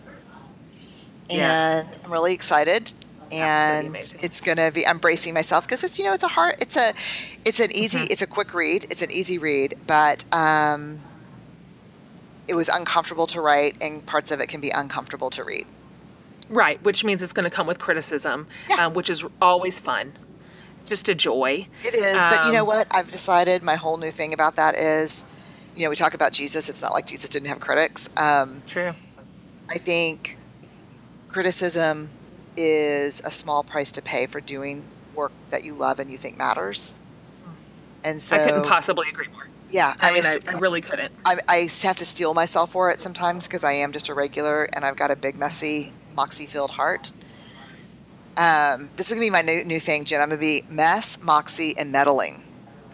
[1.31, 1.87] Yes.
[1.87, 2.93] And I'm really excited.
[3.33, 6.57] And it's going to be I'm bracing myself because it's you know it's a hard
[6.61, 6.93] it's a
[7.45, 8.07] it's an easy Mm-hmm.
[8.13, 8.85] it's a quick read.
[8.91, 11.01] It's an easy read, but um
[12.47, 15.67] it was uncomfortable to write and parts of it can be uncomfortable to read.
[16.49, 18.87] Right, which means it's going to come with criticism, Yeah.
[18.87, 20.15] um, which is always fun
[20.87, 21.69] just a joy.
[21.85, 22.87] It is, but you know Um, what?
[22.91, 25.27] I've decided my whole new thing about that is,
[25.77, 26.71] you know, we talk about Jesus.
[26.71, 28.09] It's not like Jesus didn't have critics.
[28.17, 28.95] Um, True.
[29.69, 30.39] I think
[31.29, 32.09] criticism
[32.61, 34.83] is a small price to pay for doing
[35.15, 36.95] work that you love and you think matters.
[38.05, 39.47] And so, I couldn't possibly agree more.
[39.71, 41.13] yeah, I mean, just- I really couldn't.
[41.25, 44.65] I, I have to steel myself for it sometimes because I am just a regular
[44.73, 47.13] and I've got a big, messy, moxie filled heart.
[48.37, 50.21] Um, this is going to be my new, new thing, Jen.
[50.21, 52.43] I'm going to be mess, moxie, and meddling.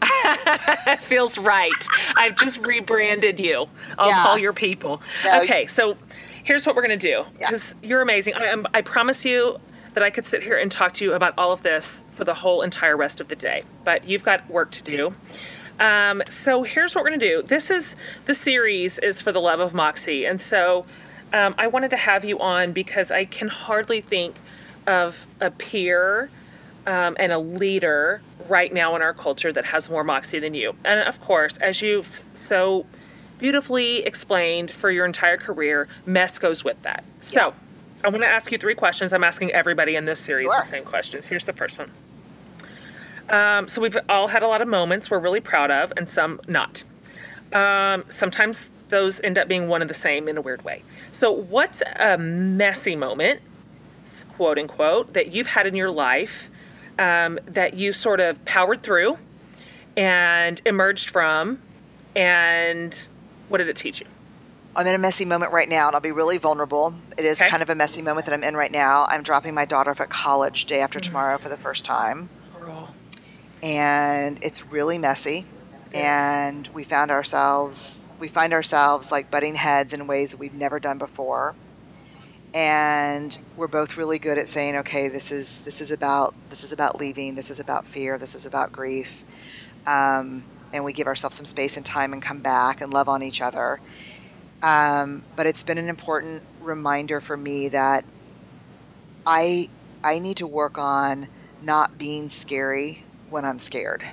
[1.01, 1.71] Feels right.
[2.17, 3.67] I've just rebranded you.
[3.99, 4.23] I'll Yeah.
[4.23, 5.03] call your people.
[5.25, 5.97] No, okay, so
[6.45, 7.49] here's what we're gonna do Yeah.
[7.51, 8.35] because you're amazing.
[8.35, 9.59] I, am I promise you
[9.95, 12.35] that I could sit here and talk to you about all of this for the
[12.35, 15.15] whole entire rest of the day, but you've got work to do.
[15.81, 17.43] Um, so here's what we're gonna do.
[17.43, 20.87] This is the series is for the love of Moxie, and so
[21.33, 24.37] um, I wanted to have you on because I can hardly think
[24.87, 26.31] of a peer
[26.87, 30.75] um, and a leader right now in our culture that has more moxie than you.
[30.85, 32.87] And of course, as you've so
[33.45, 37.05] beautifully explained for your entire career, mess goes with that.
[37.21, 37.53] So
[38.03, 39.13] I want to ask you three questions.
[39.13, 40.63] I'm asking everybody in this series Sure.
[40.63, 41.27] the same questions.
[41.27, 41.91] Here's the first one.
[43.29, 46.41] Um, so we've all had a lot of moments we're really proud of, and some
[46.49, 46.85] not.
[47.53, 50.83] Um, sometimes those end up being one and the same in a weird way.
[51.13, 53.43] So, what's a messy moment,
[54.37, 56.49] quote unquote, that you've had in your life
[56.99, 59.19] um, that you sort of powered through
[59.99, 61.61] and emerged from,
[62.17, 63.07] and
[63.49, 64.07] what did it teach you?
[64.77, 66.95] I'm in a messy moment right now, and I'll be really vulnerable.
[67.17, 67.49] It is Okay.
[67.49, 69.07] kind of a messy moment that I'm in right now.
[69.09, 72.29] I'm dropping my daughter off at college day after tomorrow for the first time,
[73.63, 75.47] and it's really messy.
[75.93, 80.81] And we found ourselves, we find ourselves like butting heads in ways that we've never
[80.81, 81.55] done before.
[82.53, 86.73] And we're both really good at saying, okay, this is this is about this is
[86.73, 89.25] about leaving, this is about fear, this is about grief.
[89.87, 93.23] Um, and we give ourselves some space and time and come back and love on
[93.23, 93.81] each other.
[94.63, 98.05] Um, but it's been an important reminder for me that
[99.27, 99.69] I
[100.03, 101.29] I need to work on
[101.63, 104.05] not being scary when I'm scared.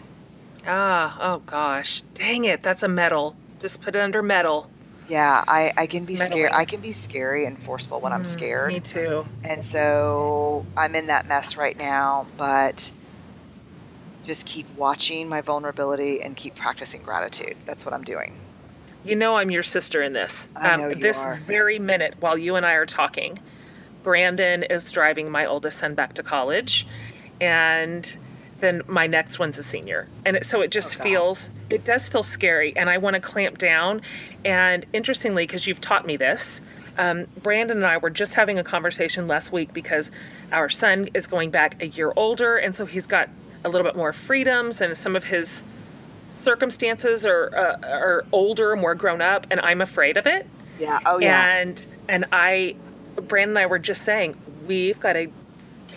[0.65, 2.03] Ah, oh gosh.
[2.13, 3.35] Dang it, that's a medal.
[3.59, 4.69] Just put it under medal.
[5.07, 6.51] Yeah, I, I can be scared.
[6.53, 8.71] I can be scary and forceful when I'm scared.
[8.71, 9.25] Me too.
[9.43, 12.93] And so I'm in that mess right now, but
[14.25, 17.55] just keep watching my vulnerability and keep practicing gratitude.
[17.65, 18.39] That's what I'm doing.
[19.03, 20.47] You know I'm your sister in this.
[20.55, 21.35] Um, I know you this are.
[21.35, 23.39] very minute while you and I are talking,
[24.03, 26.87] Brandon is driving my oldest son back to college,
[27.39, 28.15] and
[28.59, 30.07] then my next one's a senior.
[30.23, 33.19] And it, so it just Oh, feels, it does feel scary, and I want to
[33.19, 34.01] clamp down.
[34.45, 36.61] And interestingly, because you've taught me this,
[36.97, 40.11] um, Brandon and I were just having a conversation last week because
[40.51, 43.29] our son is going back a year older, and so he's got
[43.63, 45.63] a little bit more freedoms, and some of his
[46.29, 50.47] circumstances are uh, are older, more grown up, and I'm afraid of it.
[50.79, 50.99] Yeah.
[51.05, 51.57] Oh, yeah.
[51.57, 52.75] And and I,
[53.15, 54.35] Brandon and I were just saying
[54.67, 55.27] we've got to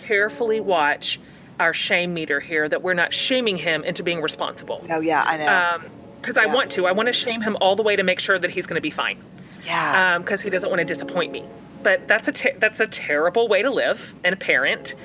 [0.05, 1.19] carefully watch
[1.59, 4.83] our shame meter here that we're not shaming him into being responsible.
[4.91, 5.23] oh, yeah.
[5.25, 5.89] I know.
[6.21, 6.53] Because I Yeah.
[6.53, 8.67] want to, I want to shame him all the way to make sure that he's
[8.67, 9.17] going to be fine.
[9.65, 10.17] Yeah.
[10.19, 11.43] Because he doesn't want to disappoint me.
[11.83, 14.95] But that's a ter- that's a terrible way to live and a parent.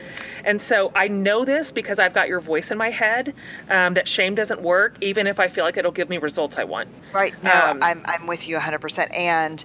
[0.45, 3.35] And so I know this because I've got your voice in my head
[3.69, 6.65] um, that shame doesn't work, even if I feel like it'll give me results I
[6.65, 6.89] want.
[7.13, 7.35] Right.
[7.43, 9.15] No, Um, I'm, I'm with you 100%.
[9.15, 9.63] And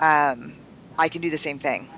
[0.00, 0.54] um,
[0.98, 1.88] I can do the same thing.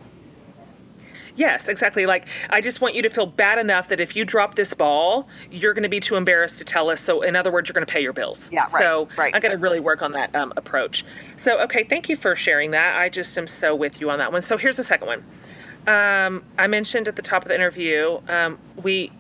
[1.39, 2.05] Yes, exactly.
[2.05, 5.29] Like, I just want you to feel bad enough that if you drop this ball,
[5.53, 7.01] you're going to be too embarrassed to tell us.
[7.01, 8.51] So, in other words, you're going to pay your bills.
[8.51, 9.33] Yeah, right, So, right.
[9.33, 11.05] I got to really work on that um, approach.
[11.37, 12.99] So, okay, thank you for sharing that.
[12.99, 14.43] I just am so with you on that one.
[14.43, 15.25] So, here's the second one.
[15.87, 19.13] Um, I mentioned at the top of the interview, um, we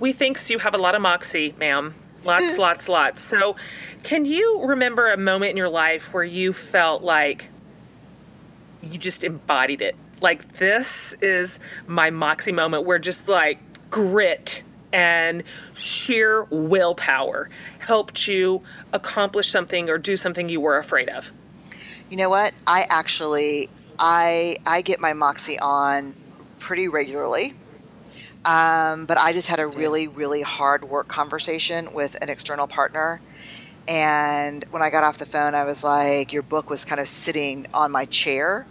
[0.00, 1.94] we thinks you have a lot of moxie, ma'am.
[2.24, 3.22] Lots, lots, lots.
[3.22, 3.54] So,
[4.02, 7.50] can you remember a moment in your life where you felt like
[8.82, 9.96] you just embodied it.
[10.20, 13.58] Like this is my moxie moment where just like
[13.90, 14.62] grit
[14.92, 15.42] and
[15.74, 18.62] sheer willpower helped you
[18.92, 21.30] accomplish something or do something you were afraid of.
[22.10, 22.52] You know what?
[22.66, 26.14] I actually I I get my moxie on
[26.58, 27.54] pretty regularly.
[28.44, 33.20] Um, but I just had a really, really hard work conversation with an external partner.
[33.88, 37.08] And when I got off the phone, I was like, Your book was kind of
[37.08, 38.66] sitting on my chair.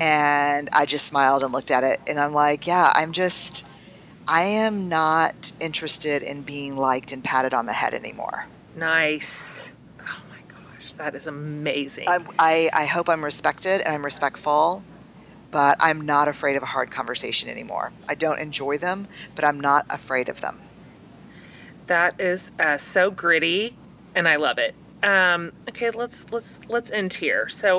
[0.00, 2.00] And I just smiled and looked at it.
[2.08, 3.66] And I'm like, Yeah, I'm just,
[4.26, 8.46] I am not interested in being liked and patted on the head anymore.
[8.74, 9.70] Nice.
[10.00, 12.08] Oh my gosh, that is amazing.
[12.08, 14.82] I'm, I, I hope I'm respected and I'm respectful,
[15.50, 17.92] but I'm not afraid of a hard conversation anymore.
[18.08, 20.62] I don't enjoy them, but I'm not afraid of them.
[21.88, 23.76] That is uh, so gritty,
[24.14, 24.74] and I love it.
[25.02, 27.48] Um, okay, let's let's let's end here.
[27.48, 27.78] So,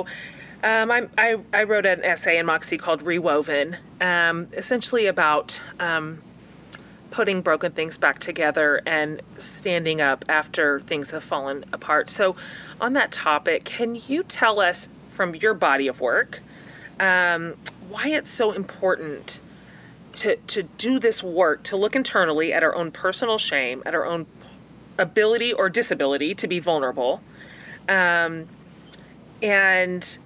[0.62, 6.22] um, I, I I wrote an essay in Moxie called "Rewoven," um, essentially about um,
[7.10, 12.10] putting broken things back together and standing up after things have fallen apart.
[12.10, 12.36] So,
[12.80, 16.40] on that topic, can you tell us from your body of work
[17.00, 17.54] um,
[17.88, 19.40] why it's so important
[20.14, 24.04] to to do this work, to look internally at our own personal shame, at our
[24.04, 24.26] own
[24.98, 27.22] ability or disability to be vulnerable,
[27.88, 28.46] um,
[29.42, 30.18] and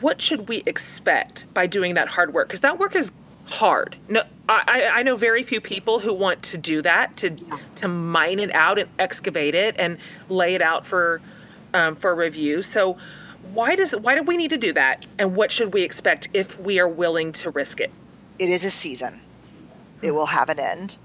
[0.00, 2.48] what should we expect by doing that hard work?
[2.48, 3.12] Because that work is
[3.46, 3.96] hard.
[4.08, 7.36] No, I, I know very few people who want to do that to
[7.76, 9.98] to mine it out and excavate it and
[10.28, 11.20] lay it out for
[11.72, 12.62] um, for review.
[12.62, 12.96] So
[13.52, 15.06] why does why do we need to do that?
[15.18, 17.90] And what should we expect if we are willing to risk it?
[18.38, 19.20] It is a season.
[20.02, 20.98] It will have an end.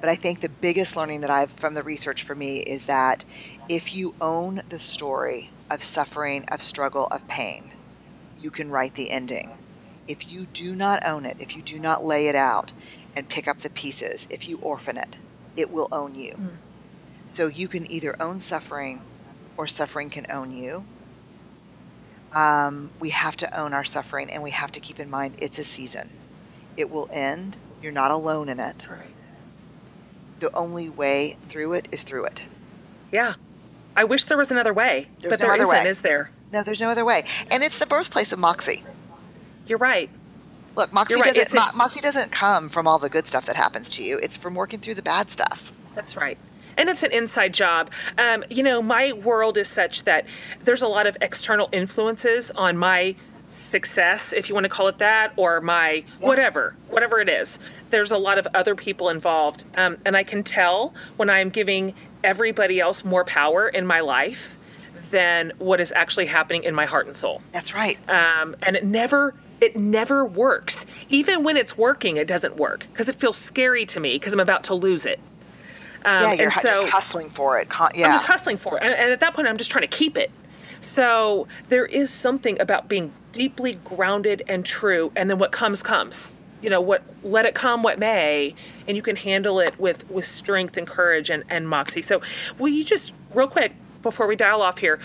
[0.00, 3.24] But I think the biggest learning that I've from the research for me is that
[3.68, 7.72] if you own the story of suffering, of struggle, of pain,
[8.40, 9.58] you can write the ending.
[10.06, 12.72] If you do not own it, if you do not lay it out
[13.16, 15.18] and pick up the pieces, if you orphan it,
[15.56, 16.32] it will own you.
[16.32, 16.56] Mm.
[17.28, 19.02] So you can either own suffering
[19.56, 20.84] or suffering can own you.
[22.32, 25.58] Um, we have to own our suffering and we have to keep in mind it's
[25.58, 26.10] a season.
[26.76, 27.56] It will end.
[27.82, 28.86] You're not alone in it.
[28.88, 29.00] Right.
[30.40, 32.42] The only way through it is through it.
[33.10, 33.34] Yeah.
[33.96, 35.88] I wish there was another way, there's but no there isn't, way.
[35.88, 36.30] is there?
[36.52, 37.24] No, there's no other way.
[37.50, 38.84] And it's the birthplace of Moxie.
[39.66, 40.08] You're right.
[40.76, 41.24] Look, Moxie right.
[41.24, 44.18] doesn't Mo- Moxie doesn't come from all the good stuff that happens to you.
[44.22, 45.72] It's from working through the bad stuff.
[45.96, 46.38] That's right
[46.78, 47.90] and it's an inside job.
[48.16, 50.24] Um, you know, my world is such that
[50.64, 53.16] there's a lot of external influences on my
[53.48, 57.58] success, if you want to call it that, or my whatever, whatever it is.
[57.90, 59.64] There's a lot of other people involved.
[59.76, 64.56] Um, and I can tell when I'm giving everybody else more power in my life
[65.10, 67.42] than what is actually happening in my heart and soul.
[67.52, 67.98] That's right.
[68.08, 70.86] Um, and it never it never works.
[71.08, 74.40] Even when it's working, it doesn't work because it feels scary to me because I'm
[74.40, 75.18] about to lose it.
[76.04, 77.68] Um, yeah, you're so, just hustling for it.
[77.94, 79.88] yeah, I'm just hustling for it, and, and at that point, I'm just trying to
[79.88, 80.30] keep it.
[80.88, 86.34] So there is something about being deeply grounded and true, and then what comes comes.
[86.62, 87.02] You know what?
[87.22, 88.54] Let it come what may,
[88.88, 92.02] and you can handle it with with strength and courage and and moxie.
[92.02, 92.20] So,
[92.58, 94.98] will you just real quick before we dial off here?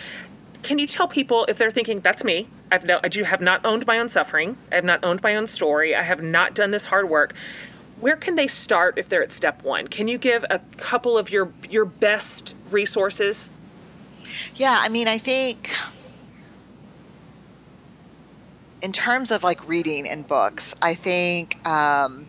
[0.64, 2.48] Can you tell people if they're thinking that's me?
[2.72, 4.58] I've no, I do have not owned my own suffering.
[4.72, 5.94] I have not owned my own story.
[5.94, 7.34] I have not done this hard work
[8.00, 9.88] where can they start if they're at step one?
[9.88, 13.50] Can you give a couple of your your best resources?
[14.56, 15.70] Yeah, I mean, I think
[18.82, 22.28] in terms of like reading and books, I think um,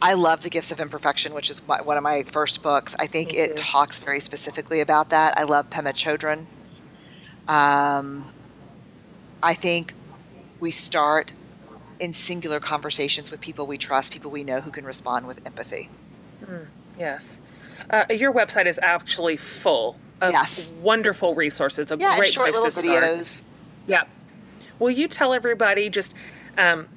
[0.00, 2.94] I love The Gifts of Imperfection, which is my, one of my first books.
[2.98, 5.36] I think it talks very specifically about that.
[5.36, 6.46] I love Pema Chodron.
[7.52, 8.24] Um,
[9.42, 9.94] I think
[10.60, 11.32] we start
[11.98, 15.90] in singular conversations with people we trust, people we know who can respond with empathy.
[16.44, 16.66] Mm,
[16.96, 17.40] yes.
[17.90, 20.70] Uh, your website is actually full of yes.
[20.82, 23.24] wonderful resources, a yeah, great short place little to videos.
[23.24, 23.44] Start.
[23.86, 24.04] Yeah.
[24.78, 26.14] Will you tell everybody just
[26.56, 26.88] um,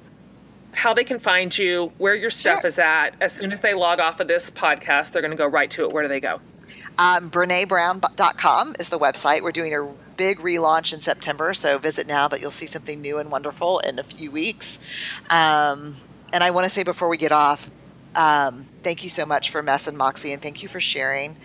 [0.72, 2.68] how they can find you, where your stuff sure.
[2.68, 3.10] is at?
[3.20, 5.84] As soon as they log off of this podcast, they're going to go right to
[5.84, 5.92] it.
[5.92, 6.40] Where do they go?
[6.98, 9.42] Um, BreneBrown.com is the website.
[9.42, 13.18] We're doing a big relaunch in September, so visit now, but you'll see something new
[13.18, 14.78] and wonderful in a few weeks.
[15.30, 15.96] Um,
[16.32, 17.70] and I want to say before we get off,
[18.14, 21.36] um, thank you so much for Mess and Moxie, and thank you for sharing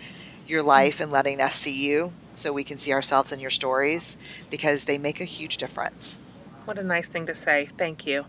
[0.48, 4.16] your life and letting us see you so we can see ourselves in your stories
[4.50, 6.18] because they make a huge difference.
[6.64, 7.68] What a nice thing to say.
[7.76, 8.24] Thank you.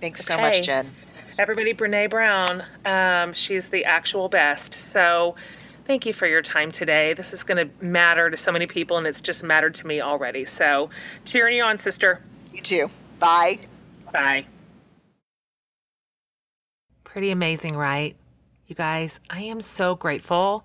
[0.00, 0.36] Thanks okay.
[0.36, 0.90] so much, Jen.
[1.38, 4.74] Everybody, Brene Brown, um, she's the actual best.
[4.74, 5.34] So,
[5.86, 7.14] thank you for your time today.
[7.14, 10.00] This is going to matter to so many people, and it's just mattered to me
[10.00, 10.44] already.
[10.44, 10.90] So,
[11.24, 12.20] cheering you on, sister.
[12.52, 12.90] You too.
[13.18, 13.60] Bye.
[14.12, 14.46] Bye.
[17.04, 18.16] Pretty amazing, right?
[18.66, 20.64] You guys, I am so grateful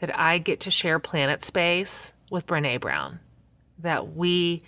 [0.00, 3.20] that I get to share planet space with Brene Brown,
[3.78, 4.62] that we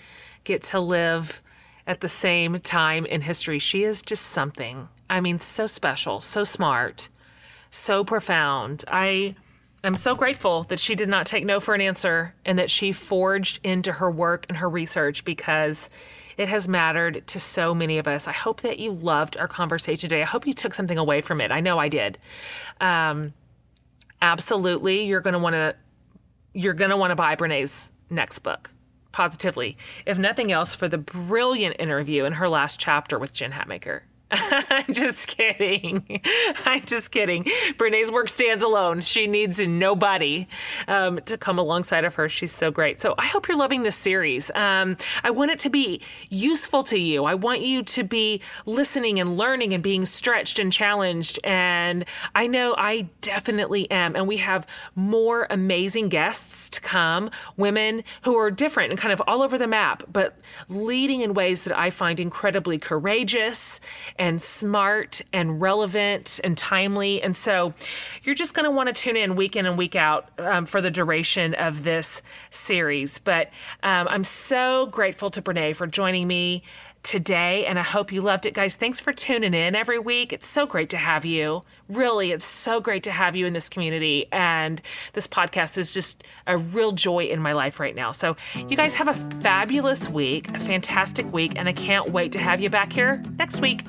[0.45, 1.43] get to live
[1.87, 3.59] at the same time in history.
[3.59, 4.89] She is just something.
[5.11, 7.09] I mean, so special, so smart,
[7.71, 8.85] so profound.
[8.89, 9.35] I
[9.85, 12.91] I'm so grateful that she did not take no for an answer and that she
[12.91, 15.89] forged into her work and her research because
[16.37, 18.27] it has mattered to so many of us.
[18.27, 20.23] I hope that you loved our conversation today.
[20.23, 21.53] I hope you took something away from it.
[21.53, 22.19] I know I did.
[22.81, 23.35] Um,
[24.20, 25.74] absolutely, you're going to want to
[26.55, 28.70] you're going to want to buy Brene's next book.
[29.12, 29.77] Positively,
[30.07, 34.03] if nothing else, for the brilliant interview in her last chapter with Jen Hatmaker.
[34.31, 36.21] I'm just kidding.
[36.65, 37.47] I'm just kidding.
[37.77, 39.01] Brene's work stands alone.
[39.01, 40.47] She needs nobody
[40.87, 42.29] um, to come alongside of her.
[42.29, 43.01] She's so great.
[43.01, 44.51] So I hope you're loving this series.
[44.55, 47.25] Um, I want it to be useful to you.
[47.25, 51.39] I want you to be listening and learning and being stretched and challenged.
[51.45, 54.15] And I know I definitely am.
[54.15, 59.23] And we have more amazing guests to come, women who are different and kind of
[59.27, 60.37] all over the map, but
[60.69, 63.81] leading in ways that I find incredibly courageous
[64.19, 67.23] and smart and relevant and timely.
[67.23, 67.74] And so
[68.23, 70.81] you're just going to want to tune in week in and week out um, for
[70.81, 73.19] the duration of this series.
[73.19, 73.49] But
[73.82, 76.62] um, I'm so grateful to Brene for joining me
[77.09, 78.76] today, and I hope you loved it, guys.
[78.76, 80.30] Thanks for tuning in every week.
[80.30, 81.62] It's so great to have you.
[81.89, 84.26] Really, it's so great to have you in this community.
[84.30, 84.82] And
[85.14, 88.12] this podcast is just a real joy in my life right now.
[88.12, 92.39] So, you guys have a fabulous week, a fantastic week, and I can't wait to
[92.39, 93.86] have you back here next week.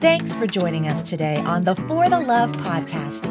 [0.00, 3.26] Thanks for joining us today on the For the Love podcast.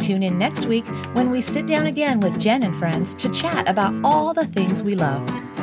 [0.00, 3.68] Tune in next week when we sit down again with Jen and friends to chat
[3.68, 5.55] about all the things we love.